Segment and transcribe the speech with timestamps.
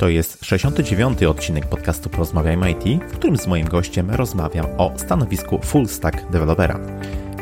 [0.00, 1.22] To jest 69.
[1.22, 6.80] odcinek podcastu Porozmawiajmy IT, w którym z moim gościem rozmawiam o stanowisku full stack dewelopera.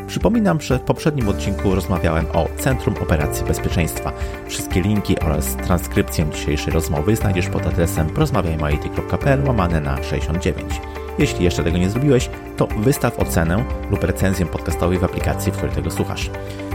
[0.06, 4.12] Przypominam, że w poprzednim odcinku rozmawiałem o Centrum Operacji Bezpieczeństwa.
[4.48, 10.80] Wszystkie linki oraz transkrypcję dzisiejszej rozmowy znajdziesz pod adresem porozmawiajmyit.pl łamane na 69.
[11.18, 15.74] Jeśli jeszcze tego nie zrobiłeś, to wystaw ocenę lub recenzję podcastowej w aplikacji, w której
[15.74, 16.30] tego słuchasz.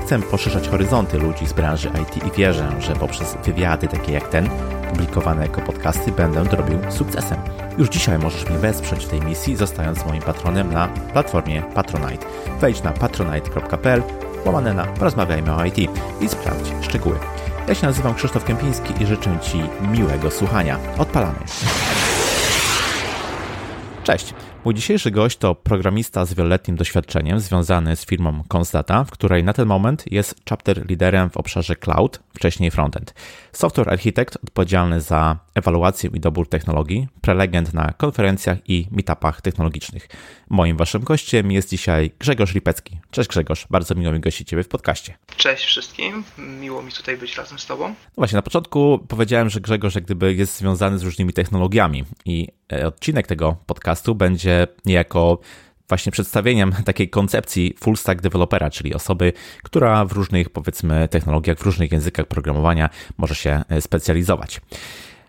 [0.05, 4.49] Chcę poszerzać horyzonty ludzi z branży IT i wierzę, że poprzez wywiady takie jak ten,
[4.89, 7.37] publikowane jako podcasty, będę to robił sukcesem.
[7.77, 12.25] Już dzisiaj możesz mnie wesprzeć w tej misji, zostając moim patronem na platformie Patronite.
[12.59, 14.03] Wejdź na patronite.pl
[14.45, 15.77] łamane na Porozmawiajmy o IT
[16.21, 17.19] i sprawdź szczegóły.
[17.67, 19.61] Ja się nazywam Krzysztof Kępiński i życzę Ci
[19.91, 20.79] miłego słuchania.
[20.97, 21.39] Odpalamy.
[24.03, 24.33] Cześć.
[24.65, 29.53] Mój dzisiejszy gość to programista z wieloletnim doświadczeniem związany z firmą Consdata, w której na
[29.53, 33.13] ten moment jest chapter liderem w obszarze cloud, wcześniej frontend.
[33.51, 40.09] Software architekt odpowiedzialny za ewaluację i dobór technologii, prelegent na konferencjach i meetupach technologicznych.
[40.53, 42.99] Moim waszym gościem jest dzisiaj Grzegorz Lipecki.
[43.11, 45.17] Cześć Grzegorz, bardzo miło mi gościć Ciebie w podcaście.
[45.37, 47.87] Cześć wszystkim, miło mi tutaj być razem z Tobą.
[47.89, 52.47] No właśnie, na początku powiedziałem, że Grzegorz jak gdyby jest związany z różnymi technologiami i
[52.73, 55.39] e, odcinek tego podcastu będzie niejako
[55.89, 61.61] właśnie przedstawieniem takiej koncepcji full stack developera, czyli osoby, która w różnych powiedzmy technologiach, w
[61.61, 64.61] różnych językach programowania może się e, specjalizować.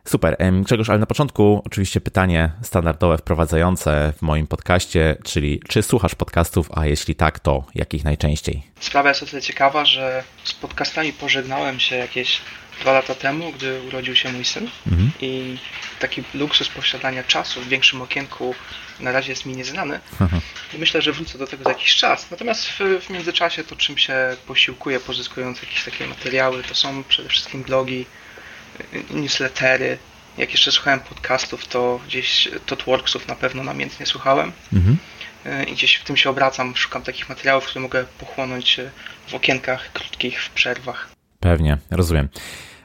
[0.09, 0.37] Super.
[0.63, 6.69] Grzegorz, ale na początku oczywiście pytanie standardowe, wprowadzające w moim podcaście, czyli czy słuchasz podcastów,
[6.75, 8.63] a jeśli tak, to jakich najczęściej?
[8.81, 12.41] Sprawa jest o tyle ciekawa, że z podcastami pożegnałem się jakieś
[12.81, 15.11] dwa lata temu, gdy urodził się mój syn mhm.
[15.21, 15.59] i
[16.01, 18.55] taki luksus posiadania czasu w większym okienku
[19.01, 20.43] na razie jest mi nieznany mhm.
[20.75, 22.31] i myślę, że wrócę do tego za jakiś czas.
[22.31, 24.15] Natomiast w, w międzyczasie to, czym się
[24.47, 28.07] posiłkuję, pozyskując jakieś takie materiały, to są przede wszystkim blogi,
[29.11, 29.99] newslettery.
[30.39, 34.53] Jak jeszcze słuchałem podcastów, to gdzieś Totworksów na pewno namiętnie słuchałem.
[34.73, 34.99] Mhm.
[35.67, 38.81] I gdzieś w tym się obracam, szukam takich materiałów, które mogę pochłonąć
[39.29, 41.09] w okienkach krótkich, w przerwach.
[41.41, 42.29] Pewnie, rozumiem.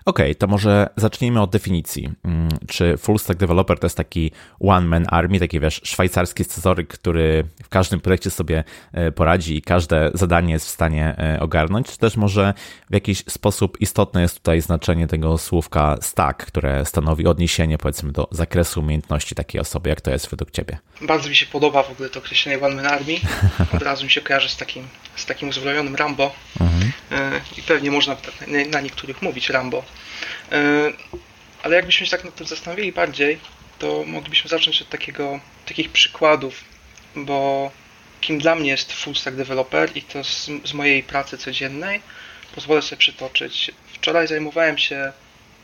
[0.06, 2.10] OK, to może zacznijmy od definicji.
[2.24, 6.88] Mm, czy full stack developer to jest taki one man army, taki wiesz, szwajcarski scyzoryk,
[6.88, 11.88] który w każdym projekcie sobie e, poradzi i każde zadanie jest w stanie e, ogarnąć,
[11.88, 12.54] czy też może
[12.90, 18.28] w jakiś sposób istotne jest tutaj znaczenie tego słówka stack, które stanowi odniesienie powiedzmy do
[18.31, 20.78] zakresu umiejętności takiej osoby, jak to jest według ciebie?
[21.02, 23.16] Bardzo mi się podoba w ogóle to określenie one man army.
[23.76, 26.31] Od razu mi się kojarzy z takim, z takim uzbrojonym Rambo
[26.62, 26.92] mhm.
[27.12, 28.16] E, i pewnie można
[28.72, 29.84] na niektórych mówić Rambo.
[30.52, 30.92] E,
[31.64, 33.40] ale jakbyśmy się tak nad tym zastanowili bardziej,
[33.80, 36.64] to moglibyśmy zacząć od takiego, takich przykładów,
[37.16, 37.72] bo
[38.22, 42.02] kim dla mnie jest full stack developer i to z, z mojej pracy codziennej
[42.56, 43.72] pozwolę sobie przytoczyć.
[43.94, 45.14] Wczoraj zajmowałem się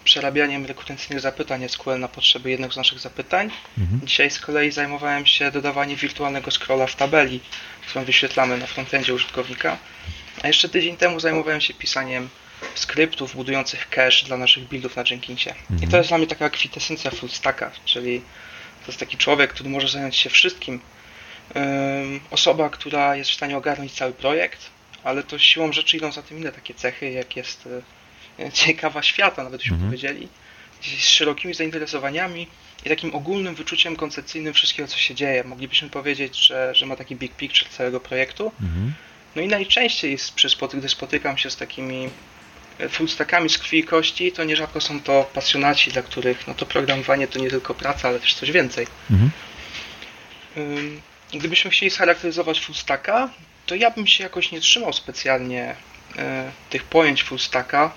[0.04, 3.52] przerabianiem rekrutacyjnych zapytań SQL na potrzeby jednego z naszych zapytań.
[3.78, 4.02] Mhm.
[4.04, 7.40] Dzisiaj z kolei zajmowałem się dodawaniem wirtualnego scrolla w tabeli,
[7.88, 9.78] którą wyświetlamy na frontendzie użytkownika.
[10.44, 12.30] A jeszcze tydzień temu zajmowałem się pisaniem
[12.76, 15.50] skryptów budujących cache dla naszych buildów na Jenkinsie.
[15.50, 15.84] Mhm.
[15.84, 18.22] I to jest dla mnie taka kwintesencja full stacka, czyli
[18.86, 20.80] to jest taki człowiek, który może zająć się wszystkim.
[22.32, 24.70] Osoba, która jest w stanie ogarnąć cały projekt,
[25.04, 27.70] ale to siłą rzeczy idą za tym inne takie cechy, jak jest
[28.40, 29.92] e, ciekawa świata, nawet byśmy mhm.
[29.92, 30.28] powiedzieli,
[30.82, 32.48] z szerokimi zainteresowaniami
[32.86, 35.44] i takim ogólnym wyczuciem koncepcyjnym wszystkiego, co się dzieje.
[35.44, 38.52] Moglibyśmy powiedzieć, że, że ma taki big picture całego projektu.
[38.62, 38.94] Mhm.
[39.36, 40.18] No i najczęściej,
[40.74, 42.10] gdy spotykam się z takimi
[42.90, 47.28] fullstackami z krwi i kości, to nierzadko są to pasjonaci, dla których no to programowanie
[47.28, 48.88] to nie tylko praca, ale też coś więcej.
[49.12, 49.32] Mhm.
[51.34, 53.30] Gdybyśmy chcieli scharakteryzować fullstacka,
[53.66, 55.76] to ja bym się jakoś nie trzymał specjalnie
[56.18, 57.92] e, tych pojęć fullstacka,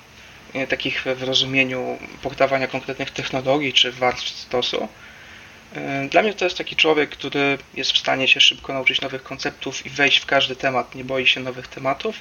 [0.55, 4.89] e, takich w rozumieniu podawania konkretnych technologii czy warstw stosu.
[5.75, 9.23] E, dla mnie to jest taki człowiek, który jest w stanie się szybko nauczyć nowych
[9.23, 12.17] konceptów i wejść w każdy temat, nie boi się nowych tematów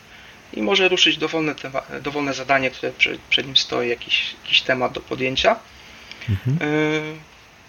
[0.54, 1.56] i może ruszyć dowolne,
[2.02, 5.56] dowolne zadanie, które przed, przed nim stoi, jakiś, jakiś temat do podjęcia.
[6.30, 6.70] Mhm.
[6.72, 7.16] Y,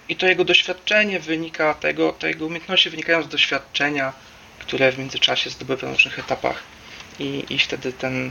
[0.09, 4.13] I to jego doświadczenie wynika, tego, te jego umiejętności wynikają z doświadczenia,
[4.59, 6.63] które w międzyczasie zdobywa na różnych etapach.
[7.19, 8.31] I, i wtedy ten,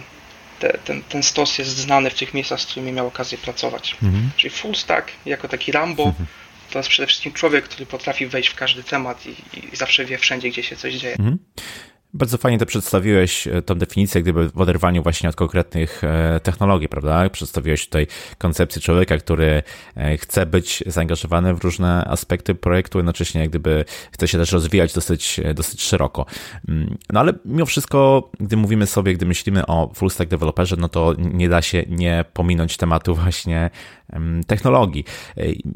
[0.59, 3.97] te, ten, ten stos jest znany w tych miejscach, z którymi miał okazję pracować.
[4.03, 4.29] Mhm.
[4.37, 6.25] Czyli full stack, jako taki Rambo, mhm.
[6.71, 9.35] to jest przede wszystkim człowiek, który potrafi wejść w każdy temat i,
[9.73, 11.15] i zawsze wie wszędzie, gdzie się coś dzieje.
[11.19, 11.37] Mhm.
[12.13, 16.89] Bardzo fajnie to przedstawiłeś, e, tą definicję, gdyby w oderwaniu właśnie od konkretnych e, technologii,
[16.89, 17.29] prawda?
[17.29, 18.07] Przedstawiłeś tutaj
[18.37, 19.63] koncepcję człowieka, który
[19.95, 24.93] e, chce być zaangażowany w różne aspekty projektu, jednocześnie jak gdyby chce się też rozwijać
[24.93, 26.25] dosyć, dosyć szeroko.
[26.67, 30.89] Mm, no ale mimo wszystko, gdy mówimy sobie, gdy myślimy o full stack developerze, no
[30.89, 33.69] to nie da się nie pominąć tematu właśnie
[34.47, 35.05] technologii.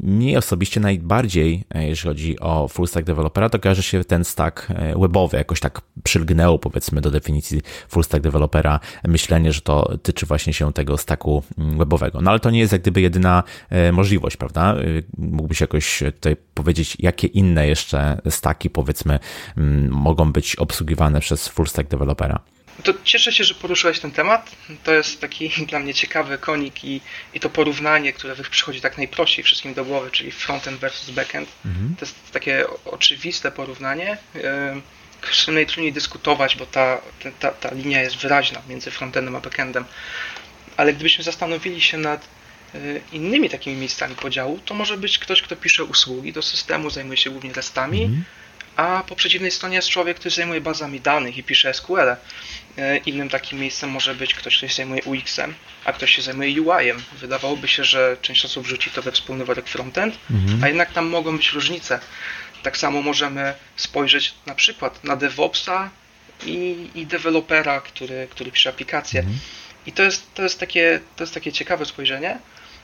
[0.00, 5.36] Mnie osobiście najbardziej, jeśli chodzi o full stack developera, to kojarzy się ten stack webowy,
[5.36, 5.80] jakoś tak
[6.32, 11.42] przylgnęło powiedzmy do definicji full stack developera myślenie, że to tyczy właśnie się tego stacku
[11.58, 12.20] mm, webowego.
[12.20, 14.74] No ale to nie jest jak gdyby jedyna e, możliwość, prawda?
[14.74, 14.84] E,
[15.18, 19.18] mógłbyś jakoś tutaj powiedzieć, jakie inne jeszcze staki powiedzmy
[19.56, 22.40] mm, mogą być obsługiwane przez full stack developera?
[22.84, 24.56] To cieszę się, że poruszyłeś ten temat.
[24.84, 27.00] To jest taki dla mnie ciekawy konik i,
[27.34, 31.48] i to porównanie, które przychodzi tak najprościej wszystkim do głowy, czyli frontend versus backend.
[31.64, 31.96] Mhm.
[31.98, 34.18] To jest takie oczywiste porównanie
[35.30, 37.00] z czym najtrudniej dyskutować, bo ta,
[37.40, 39.84] ta, ta linia jest wyraźna między frontendem a backendem.
[40.76, 42.28] Ale gdybyśmy zastanowili się nad
[42.74, 47.16] y, innymi takimi miejscami podziału, to może być ktoś, kto pisze usługi do systemu, zajmuje
[47.16, 48.24] się głównie restami, mm.
[48.76, 52.10] a po przeciwnej stronie jest człowiek, który zajmuje bazami danych i pisze SQL.
[52.10, 52.16] Y,
[53.06, 55.54] innym takim miejscem może być ktoś, kto się zajmuje UX-em,
[55.84, 57.02] a ktoś się zajmuje UI-em.
[57.20, 60.64] Wydawałoby się, że część osób rzuci to we wspólny worek frontend, mm.
[60.64, 62.00] a jednak tam mogą być różnice.
[62.62, 65.90] Tak samo możemy spojrzeć na przykład na DevOpsa
[66.46, 69.20] i, i dewelopera, który, który pisze aplikację.
[69.20, 69.38] Mhm.
[69.86, 72.38] I to jest, to, jest takie, to jest takie ciekawe spojrzenie,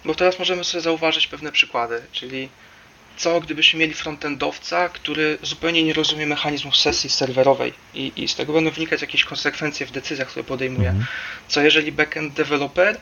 [0.04, 2.48] bo teraz możemy sobie zauważyć pewne przykłady, czyli
[3.16, 8.52] co gdybyśmy mieli frontendowca, który zupełnie nie rozumie mechanizmów sesji serwerowej i, i z tego
[8.52, 10.88] będą wynikać jakieś konsekwencje w decyzjach, które podejmuje.
[10.88, 11.06] Mhm.
[11.48, 13.00] Co jeżeli backend developer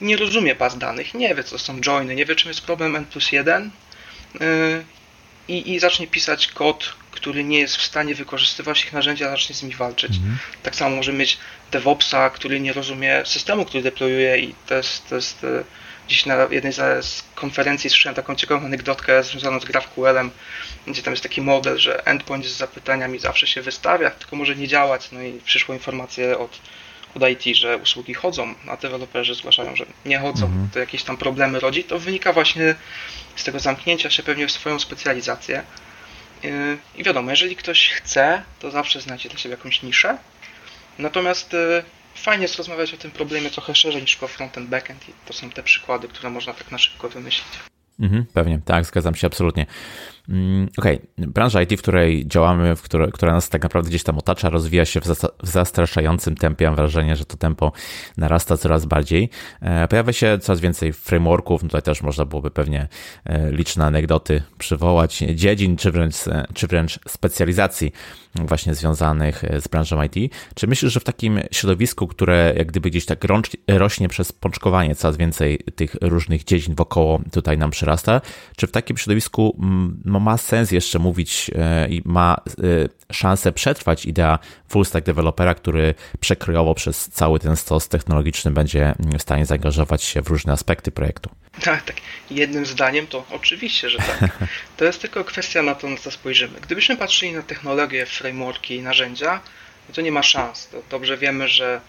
[0.00, 3.04] nie rozumie baz danych, nie wie co są joiny, nie wie czym jest problem N
[3.04, 3.70] plus 1
[5.48, 9.54] i, i zacznie pisać kod, który nie jest w stanie wykorzystywać ich narzędzi, a zacznie
[9.54, 10.16] z nimi walczyć.
[10.16, 10.38] Mhm.
[10.62, 11.38] Tak samo może mieć
[11.70, 15.64] DevOpsa, który nie rozumie systemu, który deployuje i to jest, to jest e,
[16.08, 20.30] Dziś na jednej z konferencji słyszałem taką ciekawą anegdotkę związaną z GraphQL-em,
[20.86, 24.68] gdzie tam jest taki model, że endpoint z zapytaniami zawsze się wystawia, tylko może nie
[24.68, 25.12] działać.
[25.12, 26.58] No i przyszło informacje od,
[27.16, 30.46] od IT, że usługi chodzą, a deweloperzy zgłaszają, że nie chodzą.
[30.46, 30.68] Mhm.
[30.72, 31.84] To jakieś tam problemy rodzi.
[31.84, 32.74] To wynika właśnie
[33.36, 35.62] z tego zamknięcia się pewnie w swoją specjalizację.
[36.42, 36.50] Yy,
[36.96, 40.18] I wiadomo, jeżeli ktoś chce, to zawsze znajdzie dla siebie jakąś niszę.
[40.98, 41.82] Natomiast yy,
[42.14, 45.50] fajnie jest rozmawiać o tym problemie trochę szerzej niż tylko frontend, backend i to są
[45.50, 47.58] te przykłady, które można tak na szybko wymyślić.
[48.00, 49.66] Mhm, pewnie, tak, zgadzam się absolutnie.
[50.28, 51.26] Mm, okej, okay.
[51.26, 54.84] branża IT, w której działamy, w której, która nas tak naprawdę gdzieś tam otacza, rozwija
[54.84, 55.04] się w,
[55.42, 56.66] zastraszającym tempie.
[56.66, 57.72] Mam wrażenie, że to tempo
[58.16, 59.30] narasta coraz bardziej.
[59.60, 61.62] E, pojawia się coraz więcej frameworków.
[61.62, 62.88] Tutaj też można byłoby pewnie
[63.24, 66.14] e, liczne anegdoty przywołać, dziedzin czy wręcz,
[66.54, 67.92] czy wręcz specjalizacji
[68.34, 70.32] właśnie związanych z branżą IT.
[70.54, 73.24] Czy myślisz, że w takim środowisku, które jak gdyby gdzieś tak
[73.68, 78.20] rośnie przez pączkowanie, coraz więcej tych różnych dziedzin wokoło tutaj nam przyrasta,
[78.56, 79.56] czy w takim środowisku
[80.04, 82.36] no, ma sens jeszcze mówić e, i ma
[83.08, 88.94] e, szansę przetrwać idea full stack dewelopera, który przekrojowo przez cały ten stos technologiczny będzie
[89.18, 91.30] w stanie zaangażować się w różne aspekty projektu?
[91.62, 91.96] Tak, tak.
[92.30, 94.38] Jednym zdaniem to oczywiście, że tak.
[94.76, 96.60] To jest tylko kwestia na to, na co spojrzymy.
[96.60, 99.40] Gdybyśmy patrzyli na technologie, frameworki i narzędzia,
[99.94, 100.68] to nie ma szans.
[100.68, 101.80] To dobrze wiemy, że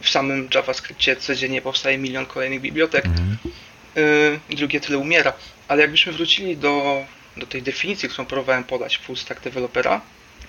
[0.00, 3.36] w samym JavaScriptie codziennie powstaje milion kolejnych bibliotek mhm.
[4.50, 5.32] i drugie tyle umiera.
[5.68, 7.04] Ale jakbyśmy wrócili do
[7.40, 10.00] do tej definicji, którą próbowałem podać full stack developera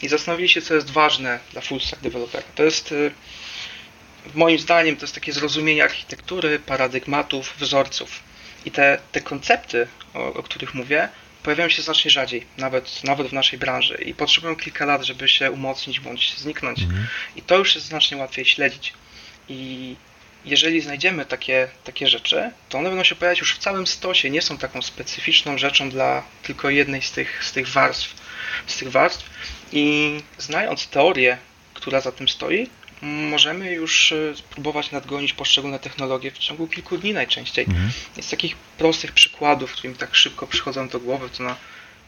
[0.02, 2.44] i zastanowili się, co jest ważne dla full stack developera.
[2.56, 3.12] To jest y,
[4.36, 8.20] moim zdaniem to jest takie zrozumienie architektury, paradygmatów, wzorców.
[8.66, 11.10] I te, te koncepty, o, o których mówię,
[11.44, 15.52] pojawiają się znacznie rzadziej, nawet, nawet w naszej branży i potrzebują kilka lat, żeby się
[15.52, 16.80] umocnić bądź zniknąć.
[16.82, 17.08] Mhm.
[17.36, 18.94] I to już jest znacznie łatwiej śledzić.
[19.50, 19.96] I
[20.46, 24.42] jeżeli znajdziemy takie, takie rzeczy, to one będą się pojawiać już w całym stosie, nie
[24.42, 28.16] są taką specyficzną rzeczą dla tylko jednej z tych, z tych warstw.
[28.68, 29.30] Z tych warstw.
[29.72, 31.38] I znając teorię,
[31.74, 32.70] która za tym stoi,
[33.02, 37.66] możemy już e, spróbować nadgonić poszczególne technologie w ciągu kilku dni najczęściej.
[37.66, 37.92] Mhm.
[38.22, 41.56] Z takich prostych przykładów, które mi tak szybko przychodzą do głowy, to na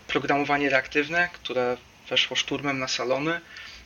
[0.07, 1.77] programowanie reaktywne, które
[2.09, 3.41] weszło szturmem na salony.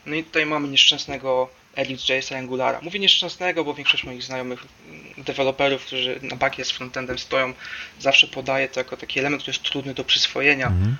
[0.05, 2.79] No i tutaj mamy nieszczęsnego Elix.jsa Angulara.
[2.81, 4.65] Mówię nieszczęsnego, bo większość moich znajomych
[5.17, 7.53] deweloperów, którzy na bakie z frontendem stoją,
[7.99, 10.67] zawsze podaje to jako taki element, który jest trudny do przyswojenia.
[10.67, 10.97] Mhm.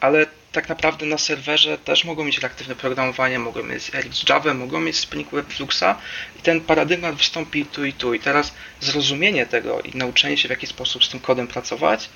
[0.00, 4.80] Ale tak naprawdę na serwerze też mogą mieć reaktywne programowanie, mogą mieć Elix Java, mogą
[4.80, 5.96] mieć Spring Web Fluxa
[6.38, 8.14] i ten paradygmat wystąpi tu i tu.
[8.14, 12.08] I teraz zrozumienie tego i nauczenie się w jaki sposób z tym kodem pracować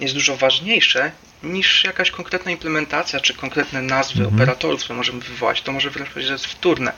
[0.00, 1.12] jest dużo ważniejsze
[1.52, 4.34] niż jakaś konkretna implementacja, czy konkretne nazwy mhm.
[4.34, 5.62] operatorów, które możemy wywołać.
[5.62, 6.92] To może wręcz powiedzieć, że jest wtórne.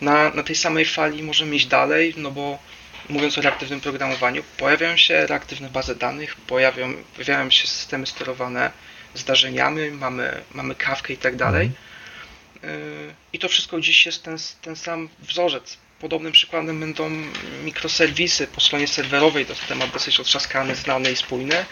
[0.00, 2.58] Na, na tej samej fali możemy iść dalej, no bo
[3.08, 8.70] mówiąc o reaktywnym programowaniu, pojawiają się reaktywne bazy danych, pojawiają, pojawiają się systemy sterowane
[9.14, 11.66] zdarzeniami, mamy, mamy kawkę i tak dalej.
[11.66, 11.90] Mhm.
[12.64, 15.78] Y, I to wszystko dziś jest ten, ten sam wzorzec.
[16.00, 17.10] Podobnym przykładem będą
[17.64, 21.64] mikroserwisy po stronie serwerowej, to jest temat dosyć otrzaskany, znany i spójny.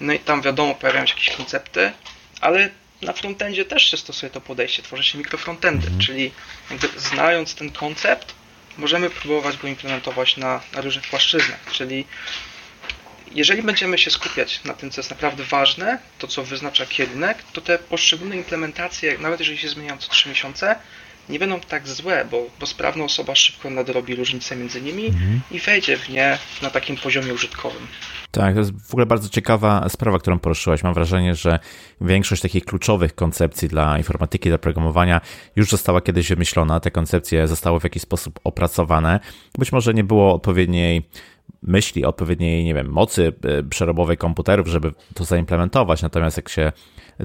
[0.00, 1.92] No i tam wiadomo, pojawiają się jakieś koncepty,
[2.40, 2.70] ale
[3.02, 6.00] na frontendzie też się stosuje to podejście, tworzy się mikrofrontendy, mhm.
[6.00, 6.32] czyli
[6.96, 8.34] znając ten koncept,
[8.78, 12.04] możemy próbować go implementować na, na różnych płaszczyznach, czyli
[13.32, 17.60] jeżeli będziemy się skupiać na tym, co jest naprawdę ważne, to co wyznacza kierunek, to
[17.60, 20.76] te poszczególne implementacje, nawet jeżeli się zmieniają co 3 miesiące,
[21.28, 25.40] nie będą tak złe, bo, bo sprawna osoba szybko nadrobi różnicę między nimi mhm.
[25.50, 27.82] i wejdzie w nie na takim poziomie użytkowym.
[28.30, 30.82] Tak, to jest w ogóle bardzo ciekawa sprawa, którą poruszyłaś.
[30.82, 31.58] Mam wrażenie, że
[32.00, 35.20] większość takich kluczowych koncepcji dla informatyki, dla programowania
[35.56, 36.80] już została kiedyś wymyślona.
[36.80, 39.20] Te koncepcje zostały w jakiś sposób opracowane.
[39.58, 41.08] Być może nie było odpowiedniej
[41.62, 46.02] myśli, odpowiedniej, nie wiem, mocy e, przerobowej komputerów, żeby to zaimplementować.
[46.02, 46.72] Natomiast jak się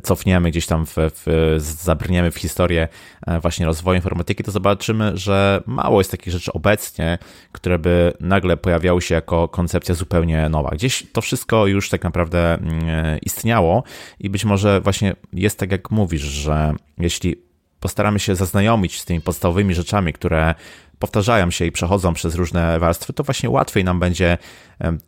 [0.04, 2.88] cofniemy gdzieś tam, w, w, zabrniemy w historię
[3.28, 7.18] e, właśnie rozwoju informatyki, to zobaczymy, że mało jest takich rzeczy obecnie,
[7.52, 10.70] które by nagle pojawiały się jako koncepcja zupełnie nowa.
[10.70, 13.84] Gdzieś to wszystko już tak naprawdę mm, istniało
[14.20, 17.36] i być może właśnie jest tak, jak mówisz, że jeśli
[17.80, 20.56] postaramy się zaznajomić z tymi podstawowymi rzeczami, które
[21.02, 24.38] powtarzają się i przechodzą przez różne warstwy, to właśnie łatwiej nam będzie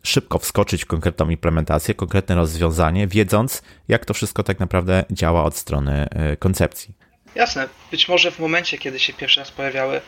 [0.02, 5.56] szybko wskoczyć w konkretną implementację, konkretne rozwiązanie, wiedząc, jak to wszystko tak naprawdę działa od
[5.56, 6.94] strony e, koncepcji.
[7.34, 7.68] Jasne.
[7.90, 10.00] Być może w momencie, kiedy się pierwszy raz pojawiały,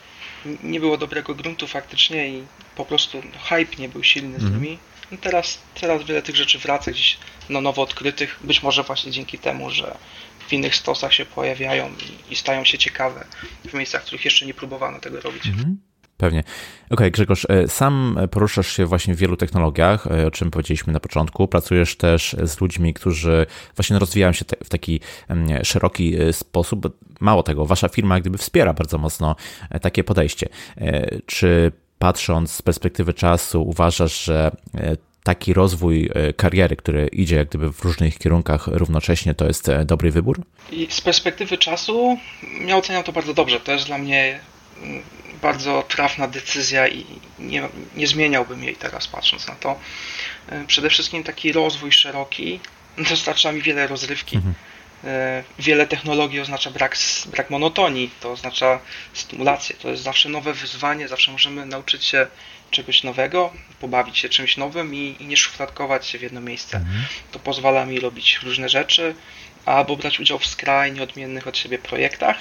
[0.62, 2.42] nie było dobrego gruntu faktycznie i
[2.76, 4.62] po prostu hype nie był silny z mhm.
[4.62, 4.78] nimi.
[5.12, 9.38] No teraz, teraz wiele tych rzeczy wraca gdzieś no, nowo odkrytych, być może właśnie dzięki
[9.38, 9.96] temu, że
[10.48, 13.26] w innych stosach się pojawiają i, i stają się ciekawe
[13.68, 15.46] w miejscach, w których jeszcze nie próbowano tego robić.
[15.46, 15.76] Mhm.
[16.16, 16.40] Pewnie.
[16.40, 16.54] Okej,
[16.90, 21.00] okay, Grzegorz, e, sam poruszasz się właśnie w wielu technologiach, e, o czym powiedzieliśmy na
[21.00, 21.48] początku.
[21.48, 25.00] Pracujesz też z ludźmi, którzy właśnie rozwijają się w taki
[25.62, 26.98] szeroki e, sposób.
[27.20, 29.36] Mało tego, wasza firma gdyby wspiera bardzo mocno
[29.82, 30.48] takie podejście.
[31.26, 34.50] Czy patrząc z perspektywy czasu uważasz, że
[35.26, 39.84] taki rozwój e, kariery, który idzie jak gdyby w różnych kierunkach równocześnie, to jest e,
[39.84, 40.40] dobry wybór?
[40.70, 42.18] I z perspektywy czasu
[42.66, 43.60] ja oceniam to bardzo dobrze.
[43.60, 44.40] To jest dla mnie
[44.82, 45.02] mm,
[45.42, 47.04] bardzo trafna decyzja i
[47.38, 49.78] nie, nie zmieniałbym jej teraz patrząc na to.
[50.48, 52.60] E, przede wszystkim taki rozwój szeroki
[53.10, 54.36] dostarcza mi wiele rozrywki.
[54.36, 54.54] Mhm.
[55.58, 58.80] Wiele technologii oznacza brak, brak monotonii, to oznacza
[59.12, 59.76] stymulację.
[59.82, 62.26] To jest zawsze nowe wyzwanie, zawsze możemy nauczyć się
[62.76, 66.76] czegoś nowego, pobawić się czymś nowym i, i nie szufladkować się w jedno miejsce.
[66.76, 67.04] Mhm.
[67.32, 69.14] To pozwala mi robić różne rzeczy,
[69.64, 72.36] albo brać udział w skrajnie odmiennych od siebie projektach.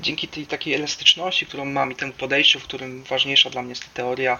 [0.00, 3.94] Dzięki tej takiej elastyczności, którą mam i temu podejściu, w którym ważniejsza dla mnie jest
[3.94, 4.38] teoria,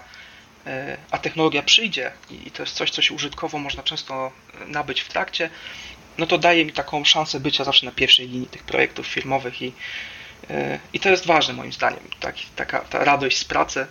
[0.65, 2.11] e, a technologia przyjdzie
[2.45, 4.31] i to jest coś, co się użytkowo można często
[4.67, 5.49] nabyć w trakcie,
[6.17, 9.73] no to daje mi taką szansę bycia zawsze na pierwszej linii tych projektów firmowych i,
[10.49, 13.87] e, i to jest ważne moim zdaniem, tak, taka ta radość z pracy,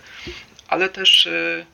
[0.67, 1.65] ale też y,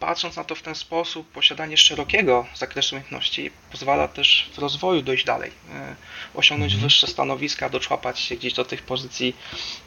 [0.00, 5.24] patrząc na to w ten sposób, posiadanie szerokiego zakresu umiejętności pozwala też w rozwoju dojść
[5.24, 6.88] dalej, y, osiągnąć mhm.
[6.88, 9.36] wyższe stanowiska, doczłapać się gdzieś do tych pozycji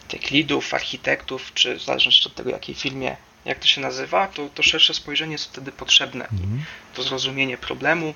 [0.08, 4.50] tych leadów, architektów, czy w zależności od tego, jakiej firmie, jak to się nazywa, to,
[4.56, 6.26] to szersze spojrzenie jest wtedy potrzebne.
[6.26, 6.66] Mhm.
[6.96, 8.14] To zrozumienie problemu,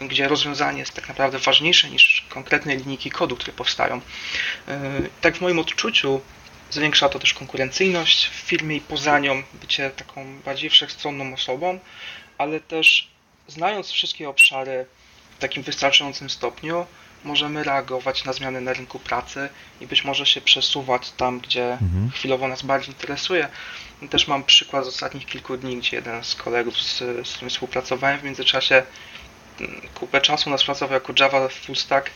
[0.00, 3.96] gdzie rozwiązanie jest tak naprawdę ważniejsze niż konkretne linijki kodu, które powstają.
[3.96, 4.00] Y,
[5.20, 6.20] tak w moim odczuciu
[6.70, 11.78] Zwiększa to też konkurencyjność w firmie i poza nią bycie taką bardziej wszechstronną osobą,
[12.38, 13.10] ale też
[13.48, 14.86] znając wszystkie obszary
[15.36, 16.86] w takim wystarczającym stopniu,
[17.24, 19.48] możemy reagować na zmiany na rynku pracy
[19.80, 22.10] i być może się przesuwać tam, gdzie mhm.
[22.10, 23.48] chwilowo nas bardziej interesuje.
[24.10, 28.20] Też mam przykład z ostatnich kilku dni, gdzie jeden z kolegów, z, z którym współpracowałem
[28.20, 28.82] w międzyczasie,
[29.60, 32.10] mm, kupę czasu nas pracował jako Java Full Stack,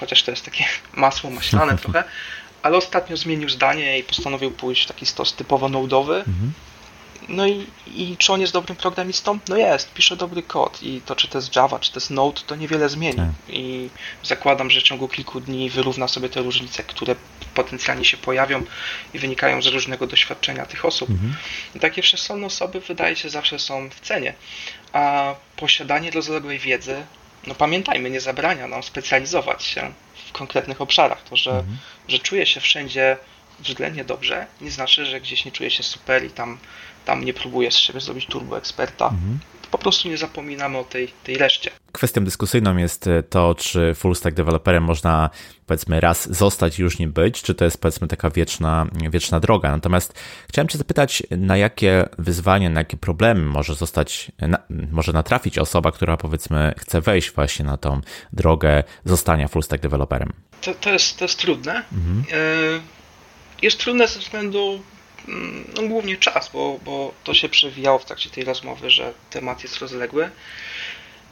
[0.00, 2.04] chociaż to jest takie masło maślane trochę,
[2.62, 6.16] ale ostatnio zmienił zdanie i postanowił pójść w taki stos typowo node'owy.
[6.16, 6.52] Mhm.
[7.28, 9.38] No i, i czy on jest dobrym programistą?
[9.48, 12.40] No jest, pisze dobry kod i to czy to jest Java, czy to jest Node,
[12.46, 13.16] to niewiele zmieni.
[13.16, 13.28] Tak.
[13.48, 13.90] I
[14.22, 17.14] zakładam, że w ciągu kilku dni wyrówna sobie te różnice, które
[17.54, 18.62] potencjalnie się pojawią
[19.14, 21.10] i wynikają z różnego doświadczenia tych osób.
[21.10, 21.34] Mhm.
[21.74, 24.34] I takie wszechstronne osoby wydaje się zawsze są w cenie,
[24.92, 27.02] a posiadanie rozległej wiedzy,
[27.46, 29.92] no pamiętajmy, nie zabrania nam specjalizować się
[30.30, 31.22] w konkretnych obszarach.
[31.22, 31.78] To, że, mhm.
[32.08, 33.16] że czuję się wszędzie
[33.60, 36.58] względnie dobrze, nie znaczy, że gdzieś nie czuję się super i tam,
[37.04, 39.04] tam nie próbuję z siebie zrobić turbo eksperta.
[39.04, 39.38] Mhm.
[39.70, 41.70] Po prostu nie zapominamy o tej, tej reszcie.
[41.92, 45.30] Kwestią dyskusyjną jest to, czy full stack developerem można
[45.66, 49.70] powiedzmy raz zostać już nim być, czy to jest powiedzmy taka wieczna, wieczna droga.
[49.70, 50.14] Natomiast
[50.48, 54.58] chciałem Cię zapytać, na jakie wyzwania, na jakie problemy może zostać, na,
[54.90, 58.00] może natrafić osoba, która powiedzmy chce wejść właśnie na tą
[58.32, 60.32] drogę zostania full stack developerem?
[60.60, 61.82] To, to, jest, to jest trudne.
[61.92, 62.24] Mhm.
[62.32, 62.80] E,
[63.62, 64.80] jest trudne ze względu
[65.74, 69.78] no głównie czas, bo, bo to się przewijało w trakcie tej rozmowy, że temat jest
[69.78, 70.30] rozległy.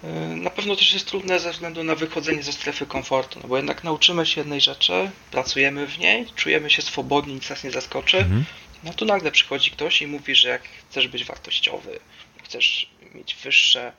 [0.04, 3.57] E, na pewno też jest trudne ze względu na wychodzenie ze strefy komfortu, no bo
[3.57, 8.18] jednak nauczymy się jednej rzeczy, pracujemy w niej, czujemy się swobodni, nic nas nie zaskoczy.
[8.18, 8.45] Mhm.
[8.85, 12.00] No tu nagle przychodzi ktoś i mówi, że jak chcesz być wartościowy,
[12.45, 13.92] chcesz mieć wyższe,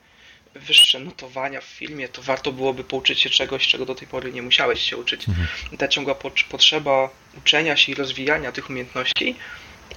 [0.54, 4.42] wyższe notowania w filmie, to warto byłoby pouczyć się czegoś, czego do tej pory nie
[4.42, 5.28] musiałeś się uczyć.
[5.28, 5.48] Mhm.
[5.78, 6.14] Ta ciągła
[6.50, 9.36] potrzeba uczenia się i rozwijania tych umiejętności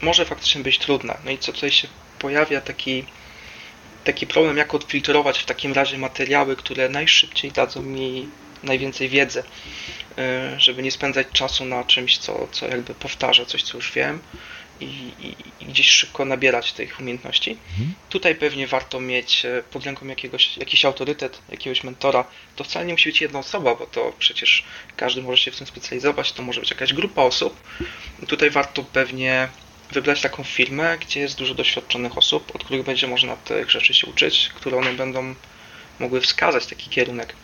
[0.02, 1.18] może faktycznie być trudna.
[1.26, 1.88] No i co tutaj się
[2.20, 3.04] pojawia taki
[4.04, 8.30] taki problem, jak odfiltrować w takim razie materiały, które najszybciej dadzą mi
[8.64, 13.78] najwięcej wiedzy, y, żeby nie spędzać czasu na czymś, co, co jakby powtarza coś, co
[13.78, 14.20] już wiem
[14.80, 14.86] i,
[15.20, 17.52] i, i gdzieś szybko nabierać tych umiejętności.
[17.52, 17.94] Mhm.
[18.10, 22.26] Tutaj pewnie warto mieć y, pod ręką jakiegoś, jakiś autorytet, jakiegoś mentora.
[22.56, 24.64] To wcale nie musi być jedna osoba, bo to przecież
[24.98, 27.60] każdy może się w tym specjalizować, to może być jakaś grupa osób.
[28.28, 29.50] Tutaj warto pewnie
[29.92, 34.08] wybrać taką firmę, gdzie jest dużo doświadczonych osób, od których będzie można tych rzeczy się
[34.08, 35.36] uczyć, które one będą
[36.00, 37.36] mogły wskazać taki kierunek.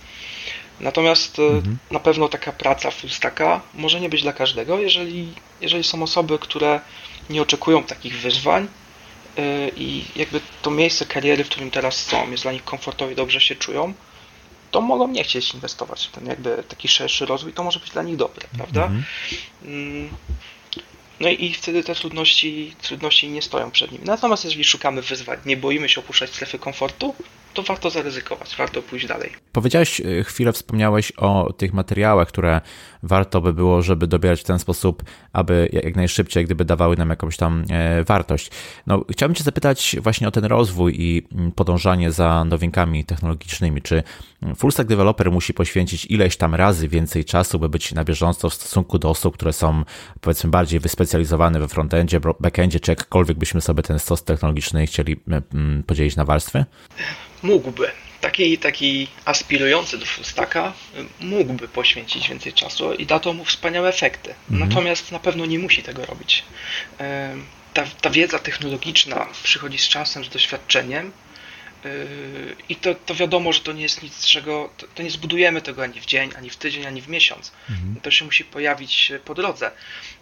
[0.79, 1.77] Natomiast e, mhm.
[1.91, 6.39] na pewno taka praca full stacka może nie być dla każdego, jeżeli, jeżeli są osoby,
[6.39, 6.81] które
[7.29, 8.67] nie oczekują takich wyzwań
[9.37, 13.15] yy, i jakby to miejsce kariery, w którym teraz są, jest dla nich komfortowo i
[13.15, 13.93] dobrze się czują,
[14.71, 18.03] to mogą nie chcieć inwestować w ten jakby taki szerszy rozwój, to może być dla
[18.03, 18.83] nich dobre, prawda?
[18.83, 20.09] Mhm.
[21.19, 24.05] No i wtedy te trudności, trudności nie stoją przed nimi.
[24.05, 27.15] Natomiast jeżeli szukamy wyzwań, nie boimy się opuszczać strefy komfortu,
[27.53, 29.29] to warto zaryzykować, warto pójść dalej.
[29.51, 32.61] Powiedziałeś, y, chwilę wspomniałeś o tych materiałach, które
[33.03, 35.03] warto by było, żeby dobierać w ten sposób,
[35.33, 38.51] aby jak najszybciej gdyby dawały nam jakąś tam e, wartość.
[38.87, 43.81] No, chciałbym Cię zapytać właśnie o ten rozwój i mm, podążanie za nowinkami technologicznymi.
[43.81, 44.03] Czy
[44.55, 48.53] full stack developer musi poświęcić ileś tam razy więcej czasu, by być na bieżąco w
[48.53, 49.83] stosunku do osób, które są
[50.21, 55.19] powiedzmy bardziej wyspecjalizowane we frontendzie, backendzie, czy jakkolwiek byśmy sobie ten stos technologiczny chcieli
[55.87, 56.65] podzielić na warstwy?
[57.43, 57.91] Mógłby,
[58.21, 60.73] taki, taki aspirujący do fullstacka
[61.19, 64.33] mógłby poświęcić więcej czasu i da to mu wspaniałe efekty.
[64.51, 64.69] Mhm.
[64.69, 66.43] Natomiast na pewno nie musi tego robić.
[67.73, 71.11] Ta, ta wiedza technologiczna przychodzi z czasem, z doświadczeniem
[71.83, 71.91] yy,
[72.69, 75.83] i to, to wiadomo, że to nie jest nic, czego to, to nie zbudujemy tego
[75.83, 77.51] ani w dzień, ani w tydzień, ani w miesiąc.
[77.69, 78.01] Mhm.
[78.01, 79.71] To się musi pojawić po drodze.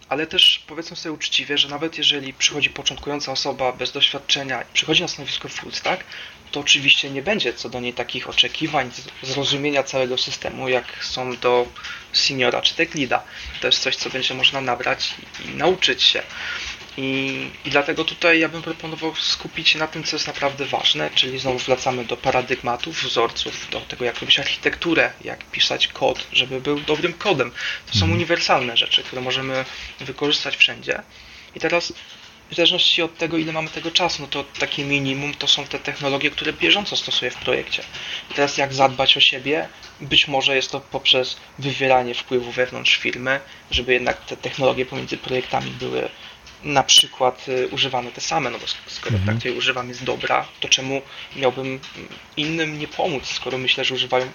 [0.08, 5.08] Ale też powiedzmy sobie uczciwie, że nawet jeżeli przychodzi początkująca osoba bez doświadczenia, przychodzi na
[5.08, 6.04] stanowisko full stack,
[6.50, 8.90] to oczywiście nie będzie co do niej takich oczekiwań,
[9.22, 11.66] zrozumienia całego systemu, jak są do
[12.12, 13.22] seniora czy tech leada.
[13.60, 16.22] To jest coś, co będzie można nabrać i, i nauczyć się.
[16.96, 21.10] I, I, dlatego tutaj ja bym proponował skupić się na tym, co jest naprawdę ważne,
[21.14, 26.60] czyli znowu wracamy do paradygmatów, wzorców, do tego, jak robić architekturę, jak pisać kod, żeby
[26.60, 27.50] był dobrym kodem.
[27.86, 28.12] To są mhm.
[28.12, 29.64] uniwersalne rzeczy, które możemy
[30.00, 31.02] wykorzystać wszędzie.
[31.54, 31.92] I teraz
[32.50, 35.78] w zależności od tego, ile mamy tego czasu, no to takie minimum to są te
[35.78, 37.82] technologie, które bieżąco stosuję w projekcie.
[38.30, 39.68] I teraz jak zadbać o siebie?
[40.00, 45.70] Być może jest to poprzez wywieranie wpływu wewnątrz firmy, żeby jednak te technologie pomiędzy projektami
[45.70, 46.08] były
[46.62, 49.26] na przykład y, używane te same, no bo skoro mhm.
[49.26, 51.02] tak, której używam jest dobra, to czemu
[51.36, 51.80] miałbym
[52.36, 54.30] innym nie pomóc, skoro myślę, że używają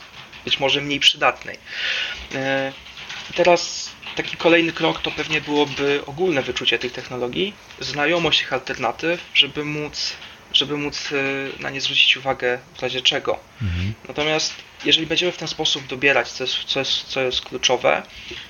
[0.46, 1.56] być może mniej przydatnej.
[1.56, 3.83] Y, teraz
[4.16, 10.14] Taki kolejny krok to pewnie byłoby ogólne wyczucie tych technologii, znajomość ich alternatyw, żeby móc,
[10.54, 13.40] żeby móc y, na nie zwrócić uwagę w razie czego.
[13.62, 13.94] Mhm.
[14.08, 14.54] Natomiast
[14.86, 18.04] jeżeli będziemy w ten sposób dobierać, co jest, co, jest, co jest kluczowe,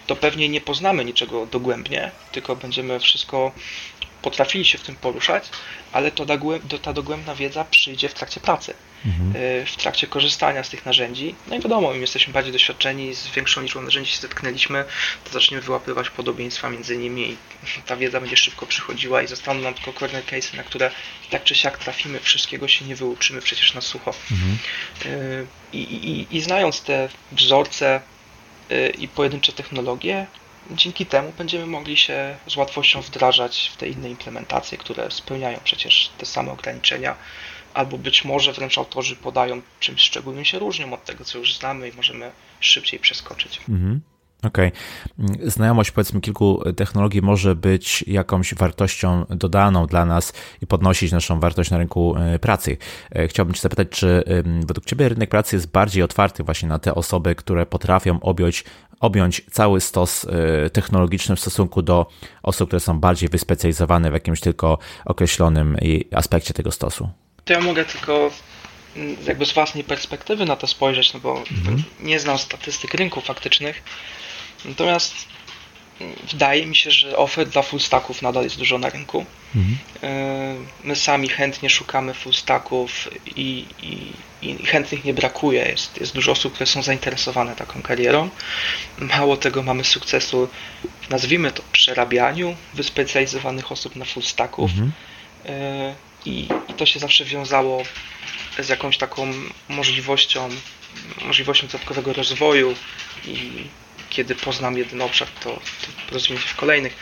[0.08, 3.52] to pewnie nie poznamy niczego dogłębnie, tylko będziemy wszystko
[4.22, 5.50] potrafili się w tym poruszać,
[5.92, 6.26] ale to
[6.82, 8.74] ta dogłębna wiedza przyjdzie w trakcie pracy,
[9.06, 9.36] mhm.
[9.36, 11.36] Y, w trakcie korzystania z tych narzędzi.
[11.48, 14.86] No i wiadomo, im jesteśmy bardziej doświadczeni, z większą liczbą narzędzi się zetknęliśmy,
[15.24, 17.38] to zaczniemy wyłapywać podobieństwa między nimi i
[17.86, 20.92] ta wiedza będzie szybko przychodziła i zostaną nam tylko corner case, na które
[21.30, 24.14] tak czy siak trafimy, wszystkiego się nie wyuczymy przecież na sucho.
[24.32, 24.58] Mhm.
[25.06, 28.02] Y, I, i, I znając te wzorce
[28.72, 30.28] y, i pojedyncze technologie,
[30.72, 36.10] dzięki temu będziemy mogli się z łatwością wdrażać w te inne implementacje, które spełniają przecież
[36.18, 37.16] te same ograniczenia,
[37.74, 41.90] albo być może wręcz autorzy podają czymś szczególnym się różnią od tego, co już znamy
[41.90, 43.62] i możemy szybciej przeskoczyć.
[43.70, 44.02] Mhm.
[44.44, 44.72] Okej.
[45.20, 45.52] Okay.
[45.52, 51.72] Znajomość powiedzmy kilku technologii może być jakąś wartością dodaną dla nas i podnosić naszą wartość
[51.72, 52.78] na rynku e, pracy.
[53.12, 54.24] E, chciałbym Cię zapytać, czy
[54.66, 58.64] według Ciebie rynek pracy jest bardziej otwarty właśnie na te osoby, które potrafią objąć,
[59.00, 62.08] objąć cały stos e, technologiczny w stosunku do
[62.44, 65.78] osób, które są bardziej wyspecjalizowane w jakimś tylko określonym
[66.12, 67.10] aspekcie tego stosu?
[67.46, 68.32] To ja mogę tylko
[68.96, 71.84] mm, jakby z własnej perspektywy na to spojrzeć, no bo mhm.
[72.00, 73.84] nie znam statystyk rynku faktycznych,
[74.66, 75.14] Natomiast
[76.32, 79.26] wydaje mi się, że ofert dla full stacków nadal jest dużo na rynku.
[79.56, 79.78] Mhm.
[80.04, 84.14] E, my sami chętnie szukamy full stacków i, i,
[84.48, 85.66] i, chętnych nie brakuje.
[85.66, 88.30] Jest, jest dużo osób, które są zainteresowane taką karierą.
[88.98, 90.50] Mało tego, mamy sukcesu
[91.10, 94.72] nazwijmy to przerabianiu wyspecjalizowanych osób na full stacków.
[94.72, 94.92] Mhm.
[96.26, 97.84] I, I to się zawsze wiązało
[98.60, 99.34] z jakąś taką
[99.70, 100.50] możliwością,
[101.26, 102.76] możliwością dodatkowego rozwoju
[103.26, 103.38] i
[104.10, 105.50] kiedy poznam jeden obszar, to,
[106.08, 106.94] to rozwinę się w kolejnych.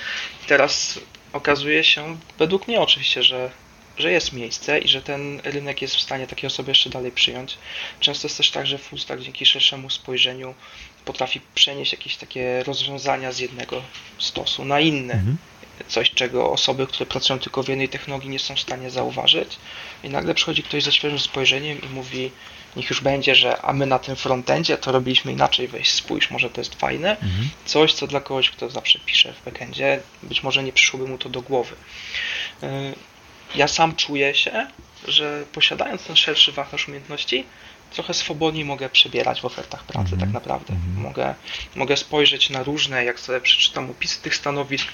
[0.43, 0.99] I teraz
[1.33, 3.51] okazuje się, według mnie oczywiście, że,
[3.97, 7.57] że jest miejsce i że ten rynek jest w stanie takie osoby jeszcze dalej przyjąć.
[7.99, 10.55] Często jest też tak, że Fullstack dzięki szerszemu spojrzeniu
[11.05, 13.83] potrafi przenieść jakieś takie rozwiązania z jednego
[14.17, 15.13] stosu na inny.
[15.13, 15.37] Mhm.
[15.87, 19.57] Coś, czego osoby, które pracują tylko w jednej technologii nie są w stanie zauważyć.
[20.03, 22.31] I nagle przychodzi ktoś ze świeżym spojrzeniem i mówi,
[22.75, 26.49] niech już będzie, że a my na tym frontendzie to robiliśmy inaczej, weź spójrz, może
[26.49, 27.11] to jest fajne.
[27.11, 27.49] Mhm.
[27.65, 31.29] Coś, co dla kogoś, kto zawsze pisze w backendzie, być może nie przyszłoby mu to
[31.29, 31.75] do głowy.
[32.63, 32.67] Y,
[33.55, 34.67] ja sam czuję się,
[35.07, 37.45] że posiadając ten szerszy wachlarz umiejętności,
[37.91, 40.21] trochę swobodniej mogę przebierać w ofertach pracy, mhm.
[40.21, 40.73] tak naprawdę.
[40.73, 41.03] Mhm.
[41.03, 41.35] Mogę,
[41.75, 44.87] mogę spojrzeć na różne, jak sobie przeczytam opisy tych stanowisk,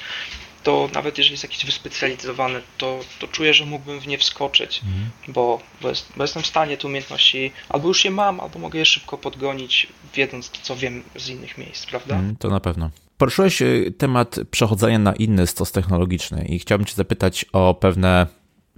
[0.67, 5.09] to nawet jeżeli jest jakiś wyspecjalizowany, to, to czuję, że mógłbym w nie wskoczyć, mhm.
[5.27, 8.79] bo, bo, jest, bo, jestem w stanie te umiejętności, albo już je mam, albo mogę
[8.79, 12.15] je szybko podgonić, wiedząc to, co wiem z innych miejsc, prawda?
[12.15, 12.89] Mhm, to na pewno.
[13.17, 18.27] Poruszyłeś y, temat przechodzenia na inny stos technologiczny i chciałbym Cię zapytać o pewne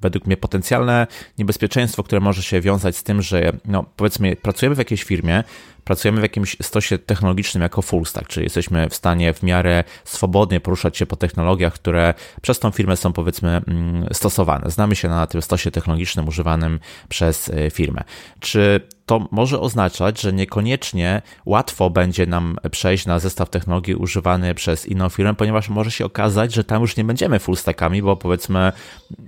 [0.01, 1.07] według mnie potencjalne
[1.37, 5.43] niebezpieczeństwo, które może się wiązać z tym, że no, powiedzmy pracujemy w jakiejś firmie,
[5.83, 10.59] pracujemy w jakimś stosie technologicznym jako full stack, czyli jesteśmy w stanie w miarę swobodnie
[10.59, 14.69] poruszać się po technologiach, które przez tą firmę są powiedzmy mm, stosowane.
[14.69, 18.03] Znamy się na tym stosie technologicznym używanym przez e, firmę.
[18.39, 24.85] Czy to może oznaczać, że niekoniecznie łatwo będzie nam przejść na zestaw technologii używany przez
[24.85, 28.71] inną firmę, ponieważ może się okazać, że tam już nie będziemy full stackami, bo powiedzmy,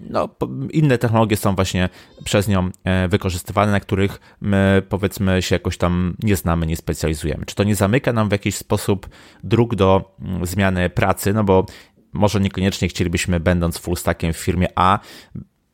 [0.09, 0.29] no,
[0.71, 1.89] inne technologie są właśnie
[2.23, 7.45] przez nią e, wykorzystywane, na których my powiedzmy się jakoś tam nie znamy, nie specjalizujemy.
[7.45, 9.09] Czy to nie zamyka nam w jakiś sposób
[9.43, 11.65] dróg do mm, zmiany pracy, no bo
[12.13, 14.99] może niekoniecznie chcielibyśmy, będąc full stackiem w firmie A,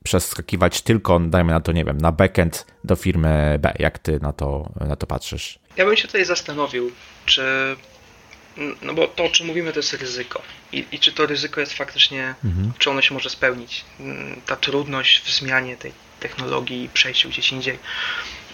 [0.07, 3.73] przeskakiwać tylko, dajmy na to, nie wiem, na backend do firmy B.
[3.79, 5.59] Jak ty na to, na to patrzysz?
[5.77, 6.91] Ja bym się tutaj zastanowił,
[7.25, 7.75] czy.
[8.81, 10.41] No bo to, o czym mówimy, to jest ryzyko.
[10.71, 12.73] I, i czy to ryzyko jest faktycznie, mhm.
[12.77, 13.85] czy ono się może spełnić?
[14.45, 17.79] Ta trudność w zmianie tej technologii i przejściu gdzieś indziej.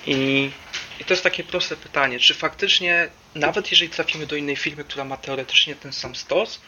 [0.07, 0.51] I,
[0.99, 5.05] I to jest takie proste pytanie, czy faktycznie, nawet jeżeli trafimy do innej firmy, która
[5.05, 6.61] ma teoretycznie ten sam stos,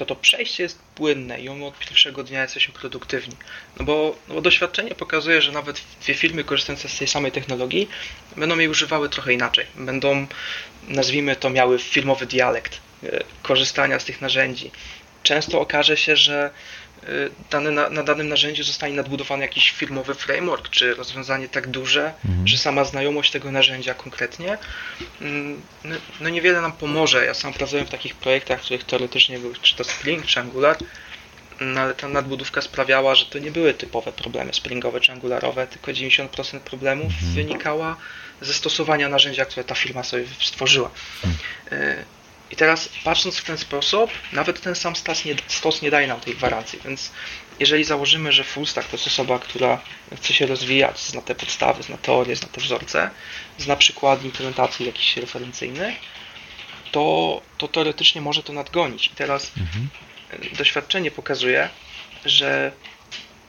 [0.00, 3.36] to to przejście jest płynne i on od pierwszego dnia jesteśmy produktywni.
[3.78, 7.88] No bo, no bo doświadczenie pokazuje, że nawet dwie firmy korzystające z tej samej technologii
[8.36, 9.66] będą jej używały trochę inaczej.
[9.74, 10.26] Będą,
[10.88, 14.70] nazwijmy to, miały firmowy dialekt e, korzystania z tych narzędzi.
[15.22, 16.50] Często okaże się, że
[17.50, 22.48] dane, na, na, danym narzędziu zostanie nadbudowany jakiś firmowy framework, czy rozwiązanie tak duże, mhm.
[22.48, 24.58] że sama znajomość tego narzędzia konkretnie
[25.20, 27.24] mm, no, no, niewiele nam pomoże.
[27.24, 30.76] Ja sam pracowałem w takich projektach, w których teoretycznie był czy to Spring, czy Angular,
[31.60, 35.92] no, ale ta nadbudówka sprawiała, że to nie były typowe problemy springowe czy angularowe, tylko
[35.92, 37.34] 90% problemów mhm.
[37.34, 37.96] wynikała
[38.40, 40.90] ze stosowania narzędzia, które ta firma sobie stworzyła.
[42.50, 46.20] I teraz patrząc w ten sposób, nawet ten sam stos nie, stos nie daje nam
[46.20, 47.10] tej gwarancji, więc
[47.60, 49.80] jeżeli założymy, że full stack to jest osoba, która
[50.16, 53.10] chce się rozwijać, zna te podstawy, zna teorię, zna te wzorce,
[53.58, 55.94] zna przykłady implementacji jakichś referencyjnych,
[56.92, 59.06] to, to teoretycznie może to nadgonić.
[59.06, 59.88] I teraz mhm.
[60.58, 61.68] doświadczenie pokazuje,
[62.24, 62.72] że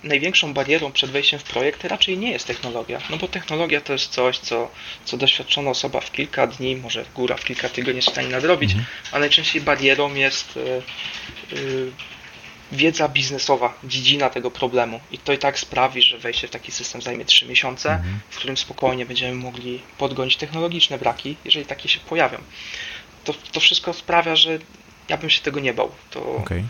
[0.04, 4.12] największą barierą przed wejściem w projekt raczej nie jest technologia, no bo technologia to jest
[4.12, 4.72] coś, co,
[5.06, 8.72] co doświadczona osoba w kilka dni, może góra w kilka tygodni jest w stanie nadrobić,
[8.72, 8.90] mhm.
[9.12, 10.60] a najczęściej barierą jest y,
[11.54, 11.92] y,
[12.72, 17.02] wiedza biznesowa, dziedzina tego problemu i to i tak sprawi, że wejście w taki system
[17.02, 18.20] zajmie 3 miesiące, mhm.
[18.30, 22.38] w którym spokojnie będziemy mogli podgonić technologiczne braki, jeżeli takie się pojawią.
[23.24, 24.60] To, to wszystko sprawia, że
[25.10, 25.92] ja bym się tego nie bał.
[26.12, 26.64] To, okay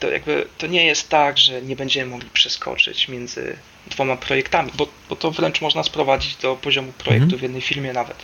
[0.00, 4.86] to jakby to nie jest tak, że nie będziemy mogli przeskoczyć między dwoma projektami, bo,
[5.08, 7.38] bo to wręcz można sprowadzić do poziomu projektu mhm.
[7.38, 8.16] w jednej firmie nawet.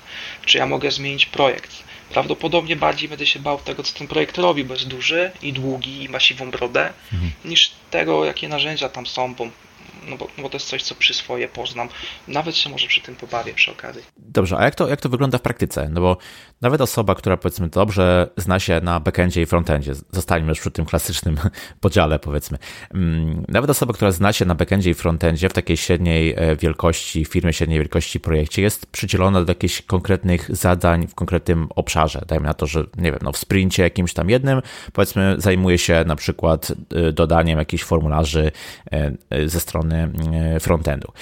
[0.44, 1.70] Czy ja mogę zmienić projekt?
[2.10, 6.04] Prawdopodobnie bardziej będę się bał tego, co ten projekt robi, bo jest duży i długi
[6.04, 7.32] i ma siwą brodę, mhm.
[7.44, 9.48] niż tego, jakie narzędzia tam są, bo
[10.10, 11.88] no bo, no bo to jest coś, co przyswoję, poznam.
[12.28, 14.02] Nawet się może przy tym pobawię przy okazji.
[14.16, 15.88] Dobrze, a jak to, jak to wygląda w praktyce?
[15.88, 16.16] No bo
[16.60, 20.86] nawet osoba, która powiedzmy dobrze zna się na backendzie i frontendzie, zostańmy już przy tym
[20.86, 21.36] klasycznym
[21.80, 22.58] podziale powiedzmy,
[22.94, 27.24] mm, nawet osoba, która zna się na backendzie i frontendzie w takiej średniej e, wielkości,
[27.24, 32.22] firmie średniej wielkości projekcie jest przydzielona do jakichś konkretnych zadań w konkretnym obszarze.
[32.26, 36.04] Dajmy na to, że nie wiem, no w sprincie jakimś tam jednym, powiedzmy zajmuje się
[36.06, 38.52] na przykład e, dodaniem jakichś formularzy
[38.92, 39.99] e, ze strony
[40.60, 41.12] frontendu.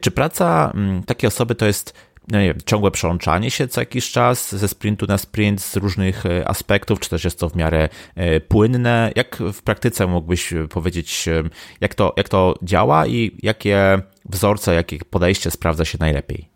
[0.00, 0.72] Czy praca
[1.06, 1.94] takiej osoby to jest
[2.28, 6.26] no nie wiem, ciągłe przełączanie się co jakiś czas ze sprintu na sprint z różnych
[6.26, 9.12] e, aspektów, czy też jest to w miarę e, płynne?
[9.16, 11.42] Jak w praktyce mógłbyś powiedzieć, e,
[11.80, 16.48] jak to, jak to działa i jakie wzorce, jakie podejście sprawdza się najlepiej?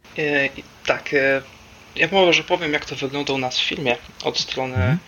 [0.86, 1.14] tak,
[1.96, 4.98] ja może powiem, jak to wygląda u nas w filmie od strony mhm.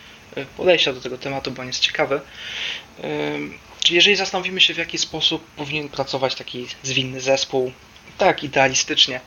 [0.56, 2.20] podejścia do tego tematu, bo on jest ciekawy.
[3.80, 7.72] Czyli jeżeli zastanowimy się, w jaki sposób powinien pracować taki zwinny zespół,
[8.18, 9.20] tak idealistycznie,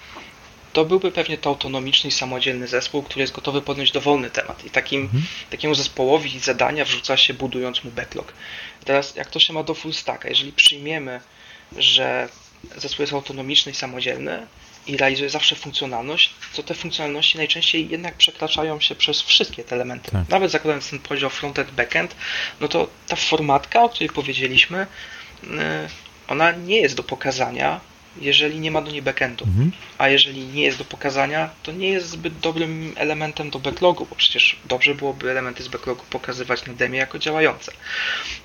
[0.74, 4.66] to byłby pewnie to autonomiczny i samodzielny zespół, który jest gotowy podjąć dowolny temat.
[4.66, 5.24] I takim, mhm.
[5.50, 8.34] takiemu zespołowi zadania wrzuca się budując mu backlog.
[8.86, 10.30] Teraz jak to się ma do full stacka?
[10.30, 11.22] Jeżeli przyjmiemy,
[11.78, 12.30] że
[12.78, 14.48] zespół jest autonomiczny i samodzielny
[14.88, 20.12] i realizuje zawsze funkcjonalność, to te funkcjonalności najczęściej jednak przekraczają się przez wszystkie te elementy.
[20.12, 20.30] Tak.
[20.30, 22.16] Nawet zakładając ten podział frontend, backend,
[22.60, 24.88] no to ta formatka, o której powiedzieliśmy,
[25.44, 25.48] y,
[26.28, 27.80] ona nie jest do pokazania
[28.22, 29.46] jeżeli nie ma do niej backendu.
[29.46, 29.72] Mhm.
[29.98, 34.16] A jeżeli nie jest do pokazania, to nie jest zbyt dobrym elementem do backlogu, bo
[34.16, 37.72] przecież dobrze byłoby elementy z backlogu pokazywać na demie jako działające.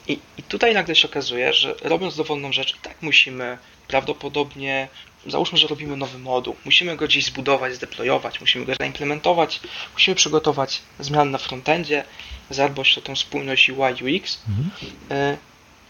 [0.09, 4.88] I, I tutaj nagle się okazuje, że robiąc dowolną rzecz, tak musimy prawdopodobnie,
[5.31, 9.61] załóżmy, że robimy nowy moduł, musimy go gdzieś zbudować, zdeployować, musimy go zaimplementować,
[9.93, 12.05] musimy przygotować zmiany na frontendzie,
[12.51, 14.43] zadbać o tą spójność UI UX.
[14.49, 14.71] Mhm.
[15.12, 15.38] Y,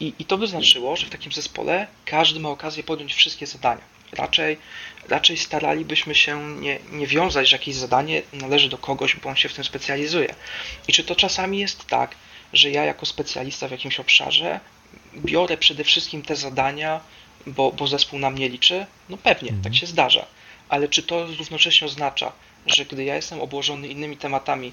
[0.00, 3.82] i, I to by znaczyło, że w takim zespole każdy ma okazję podjąć wszystkie zadania.
[4.12, 4.58] Raczej,
[5.08, 9.48] raczej staralibyśmy się nie, nie wiązać, że jakieś zadanie należy do kogoś, bo on się
[9.48, 10.34] w tym specjalizuje.
[10.88, 12.14] I czy to czasami jest tak,
[12.52, 14.60] że ja jako specjalista w jakimś obszarze
[15.16, 17.00] biorę przede wszystkim te zadania,
[17.48, 18.86] bo, bo zespół na mnie liczy?
[19.08, 19.64] No pewnie, mhm.
[19.64, 20.26] tak się zdarza.
[20.68, 22.32] Ale czy to równocześnie oznacza,
[22.66, 24.72] że gdy ja jestem obłożony innymi tematami,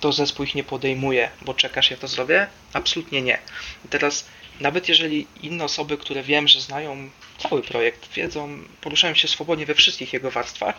[0.00, 2.46] to zespół ich nie podejmuje, bo czekasz, ja to zrobię?
[2.72, 3.38] Absolutnie nie.
[3.90, 4.26] Teraz
[4.60, 9.74] nawet jeżeli inne osoby, które wiem, że znają cały projekt, wiedzą, poruszają się swobodnie we
[9.74, 10.74] wszystkich jego warstwach,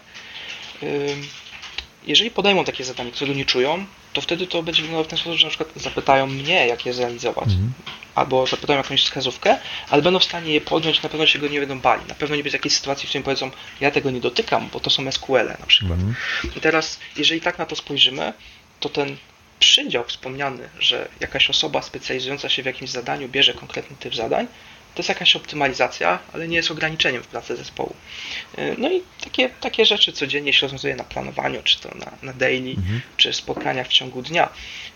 [2.04, 5.40] jeżeli podejmą takie zadanie, którego nie czują, to wtedy to będzie wyglądało w ten sposób,
[5.40, 7.74] że na przykład zapytają mnie, jak je zrealizować, mhm.
[8.16, 9.58] albo zapytają jakąś wskazówkę,
[9.90, 12.02] ale będą w stanie je podjąć, na pewno się go nie będą bali.
[12.08, 14.90] Na pewno nie będzie jakiejś sytuacji, w której powiedzą, ja tego nie dotykam, bo to
[14.90, 16.00] są SQL -e na przykład.
[16.00, 16.16] Mhm.
[16.58, 18.34] I teraz, jeżeli tak na to spojrzymy,
[18.80, 19.18] to ten
[19.60, 24.48] przydział wspomniany, że jakaś osoba specjalizująca się w jakimś zadaniu bierze konkretny typ zadań,
[24.98, 27.96] to jest jakaś optymalizacja, ale nie jest ograniczeniem w pracy zespołu.
[28.58, 32.34] Y, no i takie, takie rzeczy codziennie się rozwiązuje na planowaniu, czy to na, na
[32.34, 33.02] daily, mhm.
[33.18, 34.50] czy spotkaniach w ciągu dnia.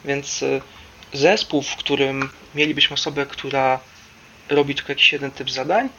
[0.05, 0.61] Więc y,
[1.13, 3.79] zespół, w którym mielibyśmy osobę, która
[4.49, 5.89] robi tylko jakiś jeden typ zadań,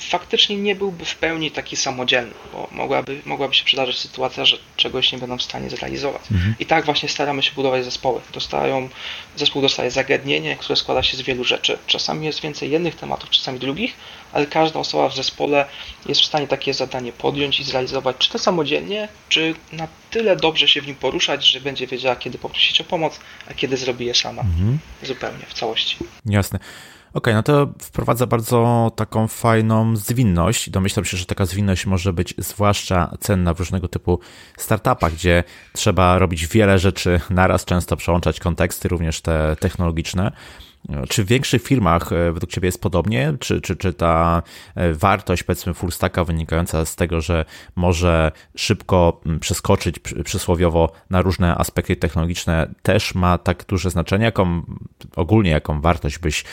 [0.00, 5.12] faktycznie nie byłby w pełni taki samodzielny, bo mogłaby, mogłaby się przydarzyć sytuacja, że czegoś
[5.12, 6.22] nie będą w stanie zrealizować.
[6.32, 6.54] Mhm.
[6.58, 8.20] I tak właśnie staramy się budować zespoły.
[8.32, 8.88] Dostają,
[9.36, 11.78] zespół dostaje zagadnienie, które składa się z wielu rzeczy.
[11.86, 13.94] Czasami jest więcej jednych tematów, czasami drugich,
[14.32, 15.66] ale każda osoba w zespole
[16.06, 20.68] jest w stanie takie zadanie podjąć i zrealizować, czy to samodzielnie, czy na tyle dobrze
[20.68, 24.14] się w nim poruszać, że będzie wiedziała, kiedy poprosić o pomoc, a kiedy zrobi je
[24.14, 24.42] sama.
[24.42, 24.78] Mhm.
[25.02, 25.96] Zupełnie, w całości.
[26.26, 26.58] Jasne.
[27.12, 30.70] Okay, no to wprowadza bardzo taką fajną zwinność.
[30.70, 34.20] Domyślam się, że taka zwinność może być zwłaszcza cenna w różnego typu
[34.58, 40.32] startupach, gdzie trzeba robić wiele rzeczy naraz, często przełączać konteksty, również te technologiczne.
[41.08, 43.34] Czy w większych firmach e, według Ciebie jest podobnie?
[43.40, 44.42] Czy, czy, czy ta
[44.74, 47.44] e, wartość, powiedzmy, full stacka wynikająca z tego, że
[47.76, 54.24] może szybko przeskoczyć przysłowiowo na różne aspekty technologiczne, też ma tak duże znaczenie?
[54.24, 54.62] Jaką
[55.16, 56.44] ogólnie, jaką wartość byś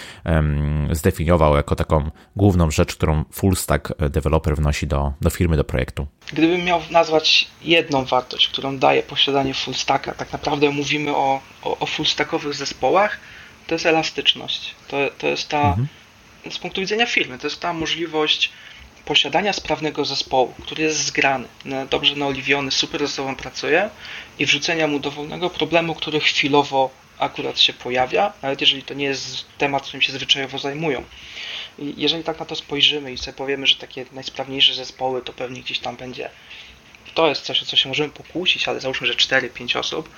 [0.92, 6.08] zdefiniował jako taką główną rzecz, którą full stack developer wnosi do, do firmy, do projektu?
[6.34, 11.78] Gdybym miał nazwać jedną wartość, którą daje posiadanie full stacka, tak naprawdę mówimy o, o,
[11.80, 13.20] o full stackowych zespołach,
[13.68, 14.76] to jest elastyczność.
[14.88, 15.88] To, to jest ta, mhm.
[16.52, 18.50] z punktu widzenia firmy, to jest ta możliwość
[19.06, 21.48] posiadania sprawnego zespołu, który jest zgrany,
[21.90, 23.90] dobrze naoliwiony, super ze sobą pracuje
[24.40, 29.46] i wrzucenia mu dowolnego problemu, który chwilowo akurat się pojawia, nawet jeżeli to nie jest
[29.58, 31.04] temat, którym się zwyczajowo zajmują.
[31.80, 35.62] I jeżeli tak na to spojrzymy i sobie powiemy, że takie najsprawniejsze zespoły to pewnie
[35.62, 36.30] gdzieś tam będzie
[37.18, 40.10] to jest coś, o co się możemy pokłócić, ale załóżmy, że 4-5 osób,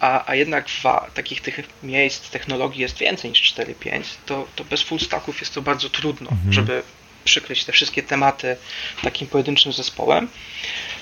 [0.00, 0.82] a, a jednak w
[1.14, 5.62] takich tych miejsc technologii jest więcej niż 4-5, to, to bez full stacków jest to
[5.62, 6.52] bardzo trudno, mhm.
[6.52, 6.82] żeby
[7.24, 8.56] przykryć te wszystkie tematy
[9.02, 10.28] takim pojedynczym zespołem.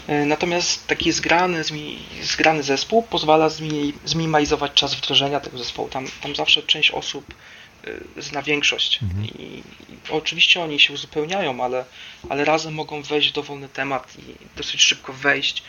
[0.07, 1.63] E, natomiast taki zgrany,
[2.23, 3.49] zgrany zespół pozwala
[4.05, 5.89] zminimalizować czas wdrożenia tego zespołu.
[5.89, 7.35] Tam, tam zawsze część osób
[8.17, 9.03] zna większość.
[9.03, 9.25] Mhm.
[9.25, 9.63] I, I,
[10.11, 11.85] oczywiście oni się uzupełniają, ale,
[12.29, 15.63] ale razem mogą wejść w dowolny temat i dosyć szybko wejść,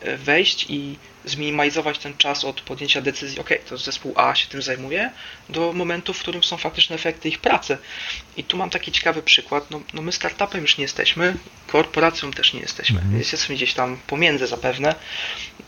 [0.00, 4.62] e, wejść i zminimalizować ten czas od podjęcia decyzji, ok, to zespół A się tym
[4.62, 5.10] zajmuje,
[5.48, 7.78] do momentu, w którym są faktyczne efekty ich pracy.
[8.36, 9.70] I tu mam taki ciekawy przykład.
[9.70, 11.34] No, no my startupem już nie jesteśmy,
[11.66, 12.98] korporacją też nie jesteśmy.
[12.98, 13.18] Mhm.
[13.18, 14.94] Jesteśmy gdzieś tam pomiędzy zapewne,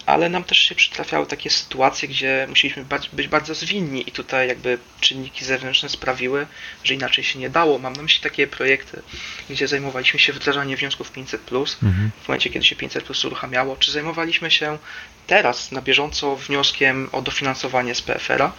[0.06, 4.78] ale nam też się przytrafiały takie sytuacje, gdzie musieliśmy być bardzo zwinni i tutaj jakby
[5.00, 6.46] czynniki zewnętrzne sprawiły,
[6.84, 7.78] że inaczej się nie dało.
[7.78, 9.02] Mam na myśli takie projekty,
[9.50, 11.36] gdzie zajmowaliśmy się wdrażaniem wniosków 500+,
[11.82, 12.10] mhm.
[12.22, 14.78] w momencie, kiedy się 500+, uruchamiało, czy zajmowaliśmy się
[15.26, 18.52] teraz na bieżąco wnioskiem o dofinansowanie z PFR-a.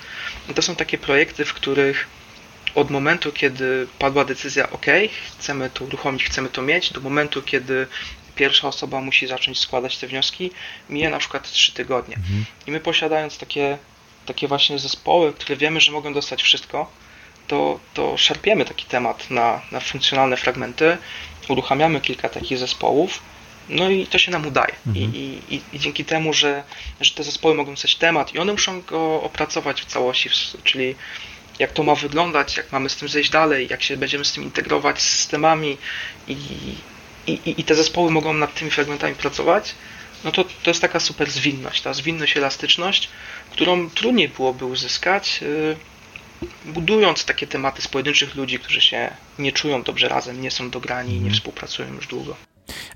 [0.56, 2.08] To są takie projekty, w których
[2.76, 4.86] od momentu, kiedy padła decyzja OK,
[5.40, 7.88] chcemy to uruchomić, chcemy to mieć, do momentu, kiedy
[8.36, 10.52] pierwsza osoba musi zacząć składać te wnioski,
[10.90, 12.16] mija na przykład 3 tygodnie.
[12.16, 12.46] Mhm.
[12.68, 13.78] I my posiadając takie,
[14.26, 16.92] takie właśnie zespoły, które wiemy, że mogą dostać wszystko,
[17.48, 20.98] to, to szarpiemy taki temat na, na funkcjonalne fragmenty,
[21.50, 23.20] uruchamiamy kilka takich zespołów,
[23.70, 24.76] no i to się nam udaje.
[24.88, 25.16] Mhm.
[25.16, 26.64] I, i, I, dzięki temu, że,
[27.02, 30.30] że te zespoły mogą dostać temat i one muszą go opracować w całości,
[30.64, 30.96] czyli
[31.60, 34.44] jak to ma wyglądać, jak mamy z tym zejść dalej, jak się będziemy z tym
[34.44, 35.78] integrować z systemami
[36.28, 36.38] i,
[37.28, 39.76] i, i te zespoły mogą nad tymi fragmentami pracować,
[40.24, 43.10] no to to jest taka super zwinność, ta zwinność, elastyczność,
[43.52, 45.78] którą trudniej byłoby uzyskać, yy,
[46.66, 51.10] budując takie tematy z pojedynczych ludzi, którzy się nie czują dobrze razem, nie są dograni,
[51.10, 51.34] nie mhm.
[51.34, 52.36] współpracują już długo.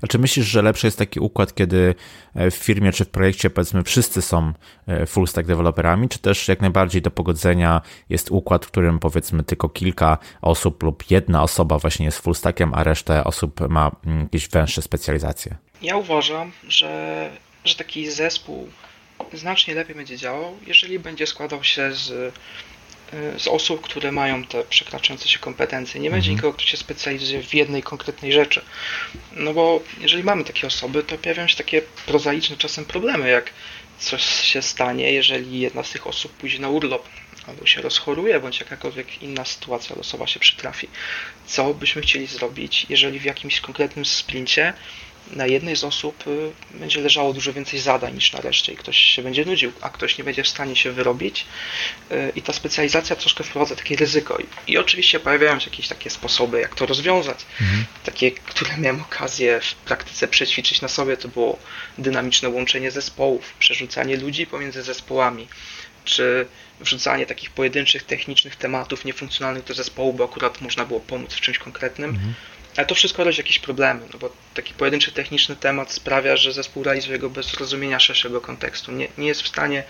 [0.02, 1.94] A czy myślisz, że lepszy jest taki układ, kiedy
[2.34, 4.52] e, w firmie czy w projekcie powiedzmy wszyscy są
[4.86, 9.42] e, full stack deweloperami, czy też jak najbardziej do pogodzenia jest układ, w którym powiedzmy
[9.42, 14.22] tylko kilka osób lub jedna osoba właśnie jest full stackiem, a reszta osób ma mm,
[14.22, 15.56] jakieś węższe specjalizacje?
[15.82, 17.30] Ja uważam, że,
[17.64, 18.68] że taki zespół
[19.32, 22.34] znacznie lepiej będzie działał, jeżeli będzie składał się z
[23.38, 26.00] z osób, które mają te przekraczające się kompetencje.
[26.00, 26.36] Nie będzie mhm.
[26.36, 28.62] nikogo, kto się specjalizuje w jednej konkretnej rzeczy.
[29.32, 33.50] No bo jeżeli mamy takie osoby, to pojawiają się takie prozaiczne czasem problemy, jak
[33.98, 37.08] coś się stanie, jeżeli jedna z tych osób pójdzie na urlop,
[37.46, 40.88] albo się rozchoruje, bądź jakakolwiek inna sytuacja losowa się przytrafi.
[41.46, 44.72] Co byśmy chcieli zrobić, jeżeli w jakimś konkretnym sprincie
[45.30, 48.96] na jednej z osób y, będzie leżało dużo więcej zadań niż na reszcie i ktoś
[48.96, 51.46] się będzie nudził, a ktoś nie będzie w stanie się wyrobić
[52.10, 56.10] y, i ta specjalizacja troszkę wprowadza takie ryzyko i, i oczywiście pojawiają się jakieś takie
[56.10, 57.38] sposoby, jak to rozwiązać.
[57.60, 57.84] Mhm.
[58.04, 61.58] Takie, które miałem okazję w praktyce przećwiczyć na sobie, to było
[61.98, 65.48] dynamiczne łączenie zespołów, przerzucanie ludzi pomiędzy zespołami,
[66.10, 66.46] czy
[66.80, 71.58] wrzucanie takich pojedynczych, technicznych tematów niefunkcjonalnych do zespołu, bo akurat można było pomóc w czymś
[71.58, 72.10] konkretnym.
[72.10, 72.34] Mhm
[72.76, 76.82] ale to wszystko rodzi jakieś problemy, no bo taki pojedynczy techniczny temat sprawia, że zespół
[76.82, 78.92] realizuje go bez zrozumienia szerszego kontekstu.
[78.92, 79.84] Nie, nie jest w stanie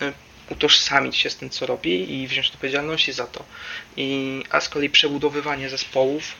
[0.00, 0.12] e,
[0.50, 3.44] utożsamić się z tym, co robi i wziąć odpowiedzialności za to.
[3.96, 6.34] I, a z kolei przebudowywanie zespołów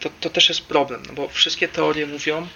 [0.00, 2.48] to, to też jest problem, no bo wszystkie teorie mówią,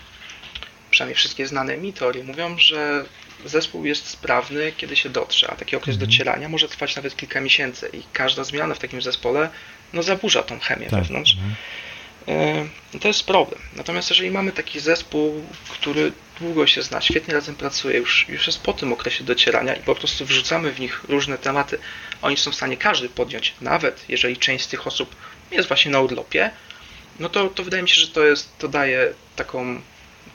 [0.91, 3.05] przynajmniej wszystkie znane mi teorie mówią, że
[3.45, 6.11] zespół jest sprawny, kiedy się dotrze, a taki okres mhm.
[6.11, 9.51] docierania może trwać nawet kilka miesięcy i każda zmiana w takim zespole
[9.93, 11.01] no, zaburza tą chemię tak.
[11.01, 11.33] wewnątrz.
[11.33, 11.55] Mhm.
[12.29, 13.61] E, to jest problem.
[13.77, 18.63] Natomiast jeżeli mamy taki zespół, który długo się zna, świetnie razem pracuje, już, już jest
[18.63, 21.79] po tym okresie docierania i po prostu wrzucamy w nich różne tematy,
[22.23, 25.17] oni są w stanie każdy podjąć, nawet jeżeli część z tych osób
[25.51, 26.51] jest właśnie na urlopie,
[27.21, 29.81] no to, to wydaje mi się, że to jest, to daje taką,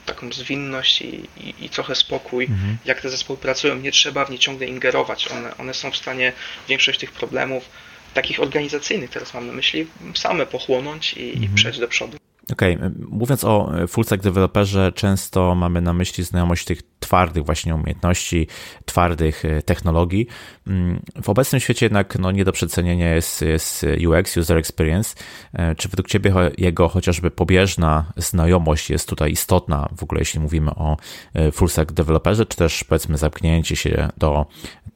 [0.06, 2.76] taką zwinność i, i, i trochę spokój, mhm.
[2.84, 3.76] jak te zespoły pracują.
[3.76, 5.28] Nie trzeba w nie ciągle ingerować.
[5.28, 6.32] One, one są w stanie
[6.68, 7.68] większość tych problemów
[8.14, 11.44] takich organizacyjnych teraz mam na myśli, same pochłonąć i, mhm.
[11.44, 12.18] i przejść do przodu.
[12.52, 12.90] Okej, okay.
[13.08, 18.46] mówiąc o full stack deweloperze, często mamy na myśli znajomość tych twardych właśnie umiejętności,
[18.84, 20.26] twardych e, technologii.
[20.66, 25.16] Mm, w obecnym świecie jednak no, nie do przecenienia jest, jest UX, User Experience.
[25.52, 30.70] E, czy według Ciebie jego chociażby pobieżna znajomość jest tutaj istotna, w ogóle jeśli mówimy
[30.70, 30.96] o
[31.34, 34.46] e, full stack deweloperze, czy też powiedzmy zamknięcie się do,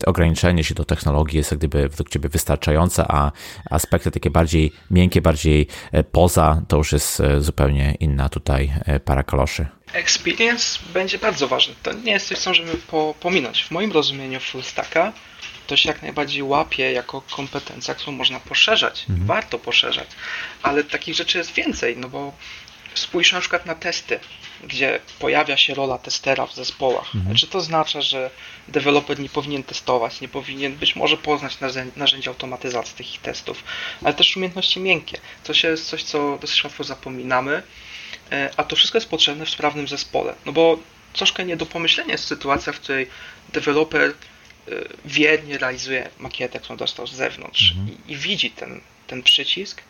[0.05, 3.33] ograniczenie się do technologii jest jak gdyby według Ciebie wystarczające, a
[3.71, 5.67] aspekty takie bardziej miękkie, bardziej
[6.13, 8.73] poza, to już jest jest zupełnie inna tutaj
[9.05, 9.67] para kaloszy?
[9.93, 11.75] Experience będzie bardzo ważny.
[11.83, 13.65] To nie jest coś, co możemy po, pominąć.
[13.65, 15.13] W moim rozumieniu full stacka
[15.67, 19.07] to się jak najbardziej łapie jako kompetencja, którą można poszerzać.
[19.09, 19.27] Mhm.
[19.27, 20.09] Warto poszerzać.
[20.63, 22.33] Ale takich rzeczy jest więcej, no bo
[22.95, 24.21] spójrz na przykład na testy,
[24.65, 27.15] gdzie pojawia się rola testera w zespołach.
[27.15, 27.37] Mhm.
[27.37, 28.31] Czy to oznacza, że
[28.69, 31.59] deweloper nie powinien testować, nie powinien być może poznać
[31.97, 33.65] narzędzia automatyzacji tych testów,
[34.05, 35.19] ale też umiejętności miękkie.
[35.45, 37.63] To jest coś, co dosyć łatwo zapominamy,
[38.33, 40.35] e, a to wszystko jest potrzebne w sprawnym zespole.
[40.47, 40.79] No bo
[41.13, 43.07] troszkę nie do pomyślenia jest sytuacja, w której
[43.53, 44.15] deweloper e,
[45.05, 47.89] wiernie realizuje makietę, którą dostał z zewnątrz mhm.
[48.09, 49.83] i, i widzi ten, ten przycisk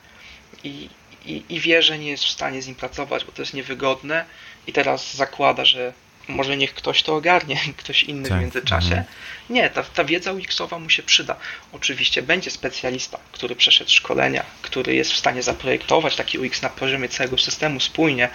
[0.65, 0.89] i,
[1.27, 4.25] i, i wie, że nie jest w stanie z nim pracować, bo to jest niewygodne
[4.71, 5.93] i teraz zakłada, że
[6.29, 8.39] może niech ktoś to ogarnie, ktoś inny tak.
[8.39, 8.87] w międzyczasie.
[8.87, 9.05] Mhm.
[9.51, 11.37] Nie, ta, ta wiedza UX-owa mu się przyda.
[11.73, 17.09] Oczywiście będzie specjalista, który przeszedł szkolenia, który jest w stanie zaprojektować taki UX na poziomie
[17.09, 18.29] całego systemu spójnie.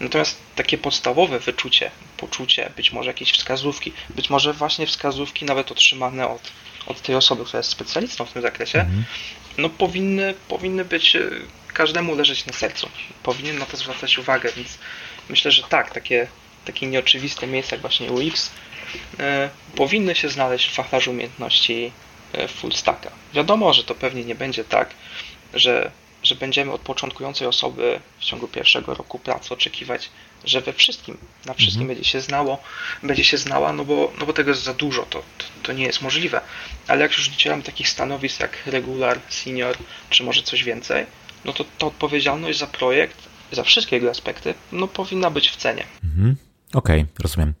[0.00, 6.28] Natomiast takie podstawowe wyczucie, poczucie, być może jakieś wskazówki, być może właśnie wskazówki nawet otrzymane
[6.28, 6.52] od,
[6.86, 9.04] od tej osoby, która jest specjalistą w tym zakresie, mhm.
[9.58, 12.88] no powinny, powinny być y, każdemu leżeć na sercu.
[13.22, 14.78] Powinien na to zwracać uwagę, więc
[15.28, 16.26] myślę, że tak, takie,
[16.64, 18.50] takie nieoczywiste miejsca jak właśnie UX
[19.18, 21.92] e, powinny się znaleźć w wachlarzu umiejętności
[22.32, 23.10] e, full stacka.
[23.32, 24.90] Wiadomo, że to pewnie nie będzie tak,
[25.54, 25.90] że,
[26.22, 30.10] że będziemy od początkującej osoby w ciągu pierwszego roku pracy oczekiwać,
[30.44, 31.96] że we wszystkim, na wszystkim mhm.
[31.96, 32.62] będzie się znało,
[33.02, 35.84] będzie się znała, no bo, no bo tego jest za dużo, to, to, to nie
[35.84, 36.40] jest możliwe.
[36.88, 39.76] Ale jak już docieramy takich stanowisk jak regular, senior,
[40.10, 41.06] czy może coś więcej,
[41.44, 43.18] no to ta odpowiedzialność za projekt,
[43.52, 45.84] za wszystkie jego aspekty, no powinna być w cenie.
[46.04, 46.36] Mhm.
[46.74, 47.54] Okej, okay, rozumiem.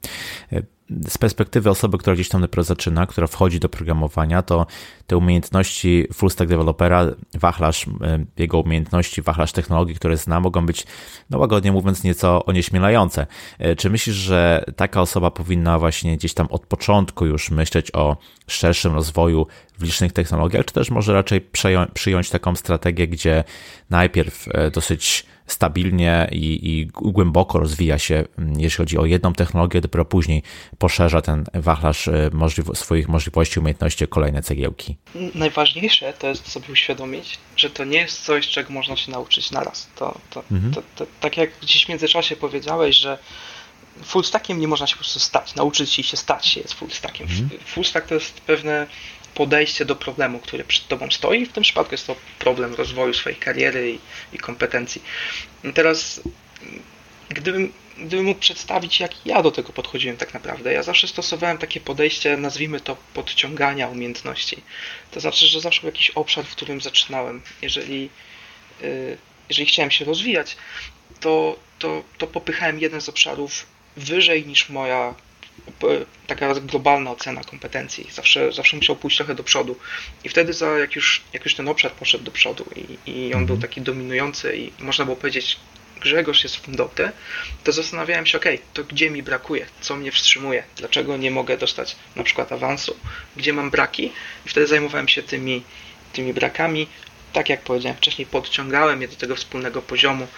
[0.52, 0.62] E,
[1.08, 4.66] z perspektywy osoby, która gdzieś tam dopiero zaczyna, która wchodzi do programowania, to
[5.06, 7.86] te umiejętności full stack developera, wachlarz
[8.36, 10.86] jego umiejętności, wachlarz technologii, które zna, mogą być,
[11.30, 13.26] no łagodnie mówiąc, nieco onieśmielające.
[13.58, 18.16] E, czy myślisz, że taka osoba powinna właśnie gdzieś tam od początku już myśleć o
[18.46, 19.46] szerszym rozwoju
[19.78, 21.40] w licznych technologiach, czy też może raczej
[21.94, 23.44] przyjąć taką strategię, gdzie
[23.90, 29.80] najpierw e, dosyć stabilnie i, i, głęboko rozwija się, mm, jeśli chodzi o jedną technologię,
[29.80, 30.42] dopiero później
[30.78, 34.96] poszerza ten wachlarz możliw swoich możliwości, umiejętności o kolejne cegiełki.
[35.34, 39.88] Najważniejsze to jest sobie uświadomić, że to nie jest coś, czego można się nauczyć naraz.
[39.96, 40.74] To, to, mhm.
[40.74, 43.18] to, to tak jak gdzieś w międzyczasie powiedziałeś, że
[44.04, 47.26] full stackiem nie można się po prostu stać, nauczyć się stać się jest full stackiem.
[47.30, 47.50] Mhm.
[47.66, 48.86] Full stack to jest pewne
[49.34, 51.46] podejście do problemu, który przed Tobą stoi.
[51.46, 53.98] W tym przypadku jest to problem rozwoju swojej kariery i,
[54.36, 55.02] i kompetencji.
[55.64, 56.20] I teraz,
[57.28, 61.80] gdybym, gdybym mógł przedstawić, jak ja do tego podchodziłem tak naprawdę, ja zawsze stosowałem takie
[61.80, 64.62] podejście, nazwijmy to podciągania umiejętności.
[65.10, 67.42] To znaczy, że zawsze był jakiś obszar, w którym zaczynałem.
[67.62, 68.10] Jeżeli,
[68.82, 69.18] y,
[69.48, 70.56] jeżeli chciałem się rozwijać,
[71.20, 73.66] to, to, to popychałem jeden z obszarów
[73.96, 75.14] wyżej niż moja
[76.26, 78.08] taka globalna ocena kompetencji.
[78.12, 79.76] Zawsze, zawsze musiał pójść trochę do przodu.
[80.24, 83.46] I wtedy, za, jak, już, jak już ten obszar poszedł do przodu i, i on
[83.46, 83.60] był mhm.
[83.60, 85.58] taki dominujący i można było powiedzieć,
[86.00, 87.12] Grzegorz jest dobry,
[87.64, 88.44] to zastanawiałem się, ok,
[88.74, 92.96] to gdzie mi brakuje, co mnie wstrzymuje, dlaczego nie mogę dostać na przykład awansu,
[93.36, 94.12] gdzie mam braki
[94.46, 95.62] i wtedy zajmowałem się tymi,
[96.12, 96.86] tymi brakami.
[97.32, 100.28] Tak jak powiedziałem wcześniej, podciągałem je do tego wspólnego poziomu,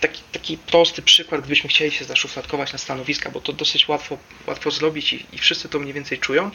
[0.00, 4.70] taki, taki prosty przykład, gdybyśmy chcieli się zaszufladkować na stanowiska, bo to dosyć łatwo, łatwo
[4.70, 6.50] zrobić i, i wszyscy to mniej więcej czują,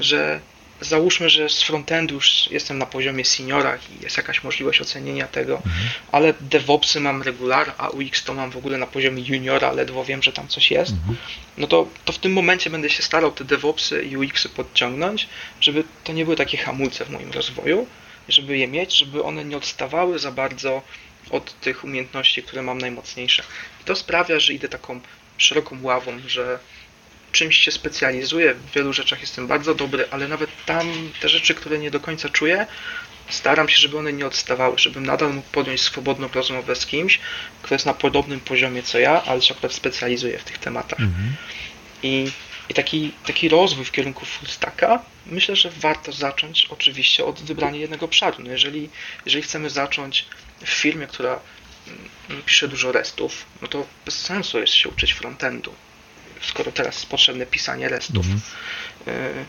[0.00, 0.40] że
[0.80, 5.56] załóżmy, że z frontendu już jestem na poziomie seniora i jest jakaś możliwość ocenienia tego,
[5.56, 5.90] mhm.
[6.12, 10.22] ale DevOpsy mam regular, a UX to mam w ogóle na poziomie juniora, ledwo wiem,
[10.22, 11.16] że tam coś jest, mhm.
[11.58, 15.28] no to, to w tym momencie będę się starał te DevOpsy i UXy podciągnąć,
[15.60, 17.86] żeby to nie były takie hamulce w moim rozwoju,
[18.28, 20.82] żeby je mieć, żeby one nie odstawały za bardzo
[21.30, 23.42] od tych umiejętności, które mam najmocniejsze.
[23.80, 25.00] I to sprawia, że idę taką
[25.38, 26.58] szeroką ławą, że
[27.32, 31.78] czymś się specjalizuję, w wielu rzeczach jestem bardzo dobry, ale nawet tam te rzeczy, które
[31.78, 32.66] nie do końca czuję,
[33.28, 37.20] staram się, żeby one nie odstawały, żebym nadal mógł podjąć swobodną rozmowę z kimś,
[37.62, 41.00] kto jest na podobnym poziomie co ja, ale się akurat specjalizuje w tych tematach.
[41.00, 41.36] Mhm.
[42.02, 42.30] I,
[42.68, 47.78] I taki, taki rozwój w kierunku full stacka myślę, że warto zacząć oczywiście od wybrania
[47.78, 48.36] jednego obszaru.
[48.38, 48.90] No jeżeli,
[49.24, 50.26] jeżeli chcemy zacząć
[50.64, 51.40] w firmie, która
[52.28, 55.74] mm, pisze dużo restów, no to bez sensu jest się uczyć frontendu,
[56.40, 58.26] skoro teraz jest potrzebne pisanie restów.
[58.26, 58.40] Mhm.
[59.08, 59.44] Y,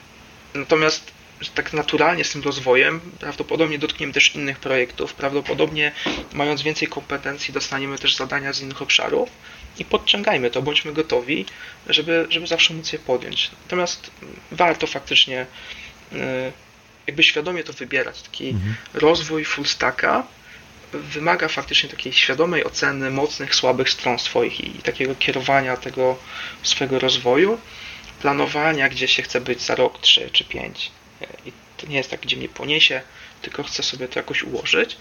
[0.59, 1.12] natomiast
[1.55, 5.91] tak naturalnie z tym rozwojem prawdopodobnie dotkniemy też innych projektów, prawdopodobnie
[6.34, 9.30] mając więcej kompetencji dostaniemy też zadania z innych obszarów
[9.78, 11.45] i podciągajmy to, bądźmy gotowi,
[11.88, 13.51] żeby, żeby zawsze móc je podjąć.
[13.64, 14.12] Natomiast
[14.51, 15.45] warto faktycznie
[16.14, 16.18] y,
[17.07, 18.76] jakby świadomie to wybierać, taki mhm.
[18.93, 20.28] rozwój full stacka
[20.94, 26.18] wymaga faktycznie takiej świadomej oceny mocnych, słabych stron swoich i takiego kierowania tego
[26.64, 27.58] swojego rozwoju,
[28.22, 30.92] planowania, gdzie się chce być za rok, trzy czy pięć.
[31.46, 33.02] I to nie jest tak, gdzie mnie poniesie,
[33.42, 34.98] tylko chcę sobie to jakoś ułożyć.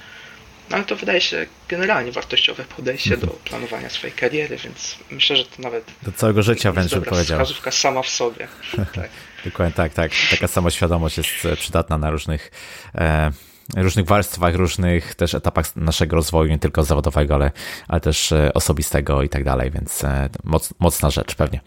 [0.70, 5.45] No ale to wydaje się generalnie wartościowe podejście do planowania swojej kariery, więc myślę, że
[5.45, 5.84] to nawet.
[6.03, 7.38] Do całego życia wręcz bym powiedział.
[7.38, 8.49] wskazówka sama w sobie.
[8.95, 9.11] tak.
[9.45, 10.12] Dokładnie tak, tak.
[10.30, 11.28] Taka samoświadomość jest
[11.59, 12.51] przydatna na różnych.
[12.95, 13.32] E
[13.76, 17.50] różnych warstwach, różnych też etapach naszego rozwoju, nie tylko zawodowego, ale,
[17.88, 21.60] ale też e, osobistego i tak dalej, więc e, moc, mocna rzecz pewnie.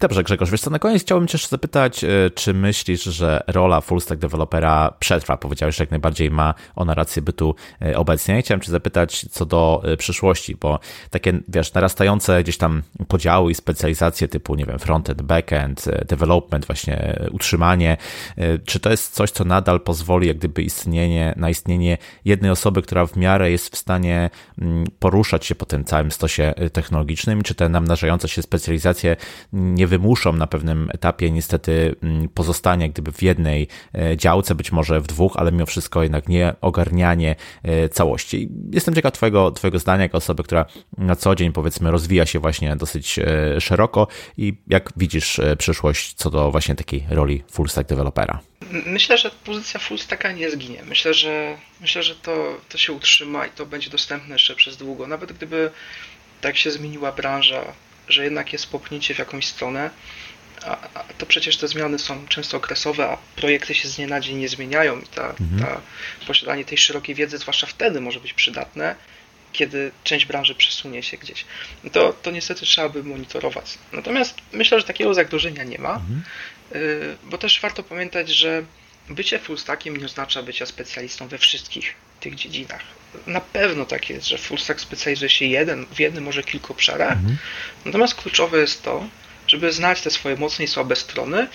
[0.00, 3.80] Dobrze, Grzegorz, wiesz co, na koniec chciałbym cię jeszcze zapytać, e, czy myślisz, że rola
[3.80, 5.36] full stack dewelopera przetrwa?
[5.36, 7.54] Powiedziałeś, że jak najbardziej ma ona rację bytu
[7.94, 8.42] obecnie.
[8.42, 10.78] Chciałem cię zapytać co do przyszłości, bo
[11.10, 17.18] takie, wiesz, narastające gdzieś tam podziały i specjalizacje typu, nie wiem, frontend, backend, development, właśnie
[17.30, 17.96] utrzymanie,
[18.66, 23.06] czy to jest coś, co nadal pozwoli jak gdyby istnienie, na istnienie jednej osoby, która
[23.06, 27.68] w miarę jest w stanie mm, poruszać się po tym całym stosie technologicznym, czy te
[27.68, 29.16] namnażające się specjalizacje
[29.52, 33.68] nie wymuszą na pewnym etapie niestety mm, pozostania gdyby w jednej
[34.12, 37.36] y, działce, być może w dwóch, ale mimo wszystko jednak nie ogarnianie
[37.84, 38.48] y, całości.
[38.72, 40.66] Jestem ciekaw twojego, twojego zdania jako osoby, która
[40.98, 43.20] na co dzień powiedzmy rozwija się właśnie dosyć
[43.60, 44.06] szeroko
[44.36, 48.40] i jak widzisz przyszłość co do właśnie takiej roli full stack developera?
[48.86, 50.82] Myślę, że pozycja full stacka nie zginie.
[50.84, 55.06] Myślę, że myślę, że to, to się utrzyma i to będzie dostępne jeszcze przez długo.
[55.06, 55.70] Nawet gdyby
[56.40, 57.64] tak się zmieniła branża,
[58.08, 59.90] że jednak jest popchnięcie w jakąś stronę,
[60.64, 64.20] a, a to przecież te zmiany są często okresowe, a projekty się z dnia na
[64.20, 65.60] dzień nie zmieniają i ta, mhm.
[65.60, 65.80] ta
[66.26, 68.94] posiadanie tej szerokiej wiedzy, zwłaszcza wtedy, może być przydatne,
[69.52, 71.44] kiedy część branży przesunie się gdzieś.
[71.92, 73.78] To, to niestety trzeba by monitorować.
[73.92, 75.94] Natomiast myślę, że takiego zagrożenia nie ma.
[75.94, 76.22] Mhm.
[76.74, 78.64] Y, bo też warto pamiętać, że
[79.08, 82.82] bycie full stackiem nie oznacza bycia specjalistą we wszystkich tych dziedzinach.
[83.26, 87.12] Na pewno tak jest, że full stack specjalizuje się jeden, w jednym, może kilku obszarach.
[87.12, 87.36] Mhm.
[87.84, 89.08] Natomiast kluczowe jest to,
[89.46, 91.48] żeby znać te swoje mocne i słabe strony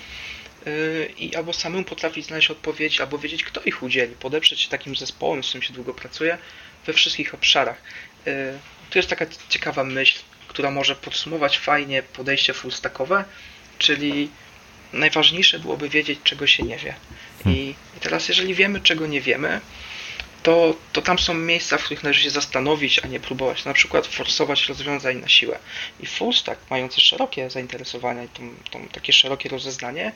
[0.68, 4.96] y, i albo samemu potrafić znaleźć odpowiedź, albo wiedzieć, kto ich udzieli, podeprzeć się takim
[4.96, 6.38] zespołem, z którym się długo pracuje,
[6.86, 7.82] we wszystkich obszarach.
[8.28, 8.60] Y,
[8.90, 13.24] tu jest taka ciekawa myśl, która może podsumować fajnie podejście full stackowe,
[13.78, 14.30] czyli
[14.94, 16.96] najważniejsze byłoby wiedzieć, czego się nie wie.
[17.46, 19.62] I, I, teraz, jeżeli wiemy, czego nie wiemy,
[20.44, 24.08] to, to tam są miejsca, w których należy się zastanowić, a nie próbować na przykład
[24.08, 25.60] forsować rozwiązań na siłę.
[26.00, 30.12] I full stack, mający szerokie zainteresowania i tą, tą, takie szerokie rozeznanie,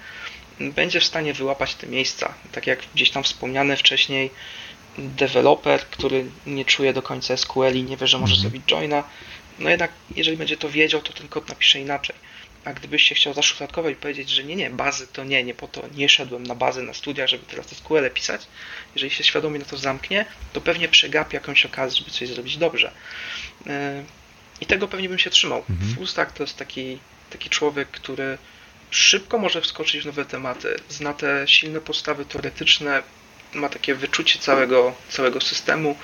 [0.59, 2.33] będzie w stanie wyłapać te miejsca.
[2.51, 4.31] Tak jak gdzieś tam wspomniane wcześniej,
[4.97, 8.41] deweloper, który nie czuje do końca SQL i nie wie, że może mhm.
[8.41, 9.03] zrobić joina,
[9.59, 12.15] no jednak jeżeli będzie to wiedział, to ten kod napisze inaczej.
[12.65, 15.67] A gdybyś się chciał zaszufladkować i powiedzieć, że nie, nie, bazy to nie, nie po
[15.67, 18.41] to nie szedłem na bazę na studia, żeby teraz SQL pisać,
[18.95, 22.91] jeżeli się świadomie na to zamknie, to pewnie przegapi jakąś okazję, żeby coś zrobić dobrze.
[23.67, 24.03] E,
[24.61, 25.63] I tego pewnie bym się trzymał.
[25.69, 25.95] Mhm.
[25.95, 26.99] Full stack to jest taki,
[27.29, 28.37] taki człowiek, który
[28.89, 33.03] szybko może wskoczyć w nowe tematy, zna te silne podstawy teoretyczne,
[33.53, 35.97] ma takie wyczucie całego, całego systemu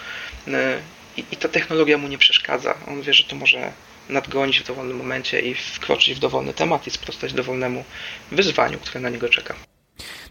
[0.48, 0.80] e,
[1.18, 2.78] i, i ta technologia mu nie przeszkadza.
[2.88, 3.74] On wie, że to może
[4.12, 7.84] nadgonić w dowolnym momencie i wkroczyć w dowolny temat i sprostać dowolnemu
[8.32, 9.56] wyzwaniu, które na niego czeka.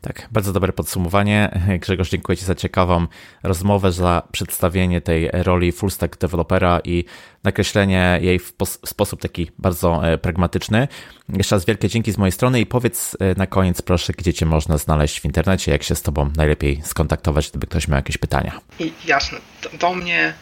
[0.00, 1.60] Tak, bardzo dobre podsumowanie.
[1.80, 3.06] Grzegorz, dziękuję Ci za ciekawą
[3.42, 7.04] rozmowę, za przedstawienie tej roli full stack developera i
[7.44, 8.52] nakreślenie jej w
[8.84, 10.88] sposób taki bardzo e, pragmatyczny.
[11.28, 14.46] Jeszcze raz wielkie dzięki z mojej strony i powiedz e, na koniec proszę, gdzie Cię
[14.46, 18.60] można znaleźć w internecie, jak się z Tobą najlepiej skontaktować, gdyby ktoś miał jakieś pytania.
[18.78, 19.38] I jasne,
[19.80, 20.34] do mnie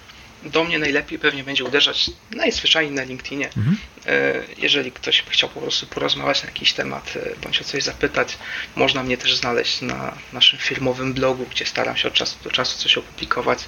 [0.45, 3.47] do mnie najlepiej pewnie będzie uderzać najzwyczajniej na LinkedInie.
[3.47, 3.77] Mhm.
[4.07, 7.83] E, jeżeli ktoś by chciał po prostu porozmawiać na jakiś temat e, bądź o coś
[7.83, 8.39] zapytać,
[8.77, 12.79] można mnie też znaleźć na naszym firmowym blogu, gdzie staram się od czasu do czasu
[12.79, 13.59] coś opublikować.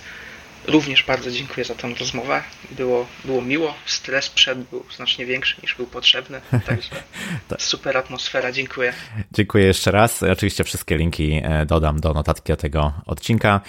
[0.67, 2.43] Również bardzo dziękuję za tę rozmowę.
[2.71, 3.75] Było, było miło.
[3.87, 6.41] Stres przed był znacznie większy niż był potrzebny.
[6.67, 6.91] Także
[7.49, 7.63] tak.
[7.63, 8.53] super atmosfera.
[8.53, 8.93] Dziękuję.
[9.33, 10.23] Dziękuję jeszcze raz.
[10.23, 13.61] Oczywiście wszystkie linki e, dodam do notatki do tego odcinka.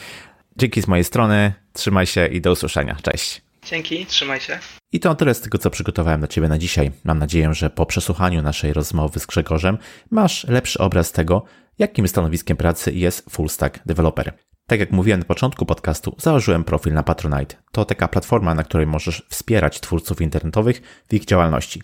[0.62, 2.98] Dzięki z mojej strony, trzymaj się i do usłyszenia.
[3.02, 3.42] Cześć.
[3.66, 4.60] Dzięki, trzymaj się.
[4.92, 6.92] I to tyle z tego, co przygotowałem dla Ciebie na dzisiaj.
[7.04, 9.78] Mam nadzieję, że po przesłuchaniu naszej rozmowy z Grzegorzem
[10.12, 11.44] masz lepszy obraz tego,
[11.80, 14.34] jakim stanowiskiem pracy jest full stack developer.
[14.68, 17.56] Tak jak mówiłem na początku podcastu, założyłem profil na Patronite.
[17.72, 21.82] To taka platforma, na której możesz wspierać twórców internetowych w ich działalności.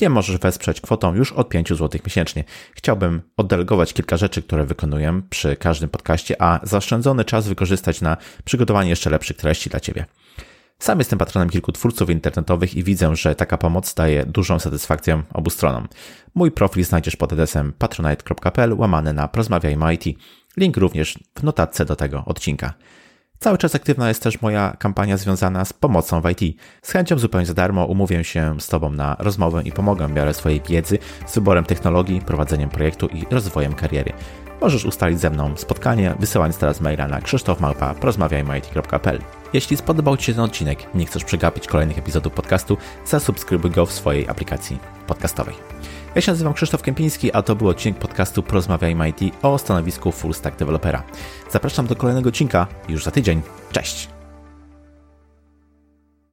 [0.00, 2.44] Mnie możesz wesprzeć kwotą już od 5 zł miesięcznie.
[2.74, 8.90] Chciałbym oddelegować kilka rzeczy, które wykonuję przy każdym podcaście, a zaoszczędzony czas wykorzystać na przygotowanie
[8.90, 10.06] jeszcze lepszych treści dla Ciebie.
[10.78, 15.50] Sam jestem patronem kilku twórców internetowych i widzę, że taka pomoc daje dużą satysfakcję obu
[15.50, 15.88] stronom.
[16.34, 20.18] Mój profil znajdziesz pod adresem patronite.pl łamany na porozmawiajmy IT.
[20.56, 22.74] Link również w notatce do tego odcinka.
[23.42, 26.58] Cały czas aktywna jest też moja kampania związana z pomocą w IT.
[26.82, 30.34] Z chęcią zupełnie za darmo umówię się z Tobą na rozmowę i pomogę w miarę
[30.34, 34.12] swojej wiedzy z wyborem technologii, prowadzeniem projektu i rozwojem kariery.
[34.60, 39.18] Możesz ustalić ze mną spotkanie, wysyłając teraz maila na krzysztofmałpa.porozmawiajmy.it.pl
[39.52, 42.76] Jeśli spodobał Ci się ten odcinek i nie chcesz przegapić kolejnych epizodów podcastu,
[43.06, 45.54] zasubskrybuj go w swojej aplikacji podcastowej.
[46.14, 50.34] Ja się nazywam Krzysztof Kępiński, a to był odcinek podcastu Porozmawiajmy IT o stanowisku Full
[50.34, 51.02] Stack Developera.
[51.50, 53.42] Zapraszam do kolejnego odcinka już za tydzień.
[53.72, 54.21] Cześć!